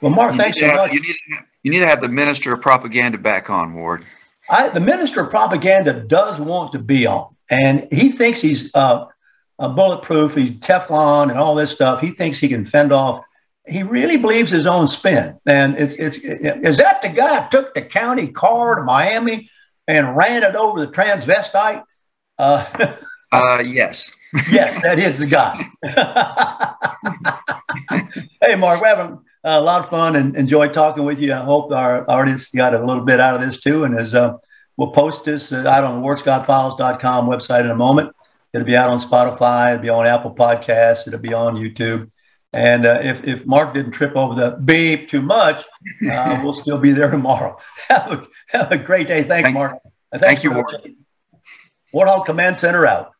[0.00, 0.92] Well, Mark, you thanks so have, much.
[0.92, 1.16] You need,
[1.62, 4.04] you need to have the minister of propaganda back on, Ward.
[4.48, 9.06] I, the minister of propaganda does want to be on, and he thinks he's uh,
[9.58, 12.00] bulletproof, he's Teflon, and all this stuff.
[12.00, 13.24] He thinks he can fend off.
[13.66, 17.50] He really believes his own spin, and it's it's it, is that the guy who
[17.50, 19.50] took the county car to Miami
[19.86, 21.82] and ran it over the transvestite?
[22.38, 22.94] Uh,
[23.32, 24.10] uh yes.
[24.50, 25.54] Yes, that is the guy.
[28.42, 31.32] hey, Mark, we're having a lot of fun and enjoyed talking with you.
[31.32, 33.84] I hope our audience got a little bit out of this too.
[33.84, 34.34] And as uh,
[34.76, 38.14] we'll post this out on the wardscottfiles.com website in a moment.
[38.52, 39.74] It'll be out on Spotify.
[39.74, 41.06] It'll be on Apple Podcasts.
[41.06, 42.10] It'll be on YouTube.
[42.52, 45.64] And uh, if, if Mark didn't trip over the beep too much,
[46.10, 47.58] uh, we'll still be there tomorrow.
[47.88, 49.22] Have a, have a great day.
[49.22, 49.78] Thanks, thank, Mark.
[50.12, 50.94] Thanks thank you, Ward.
[51.94, 53.12] Warthog Command Center out.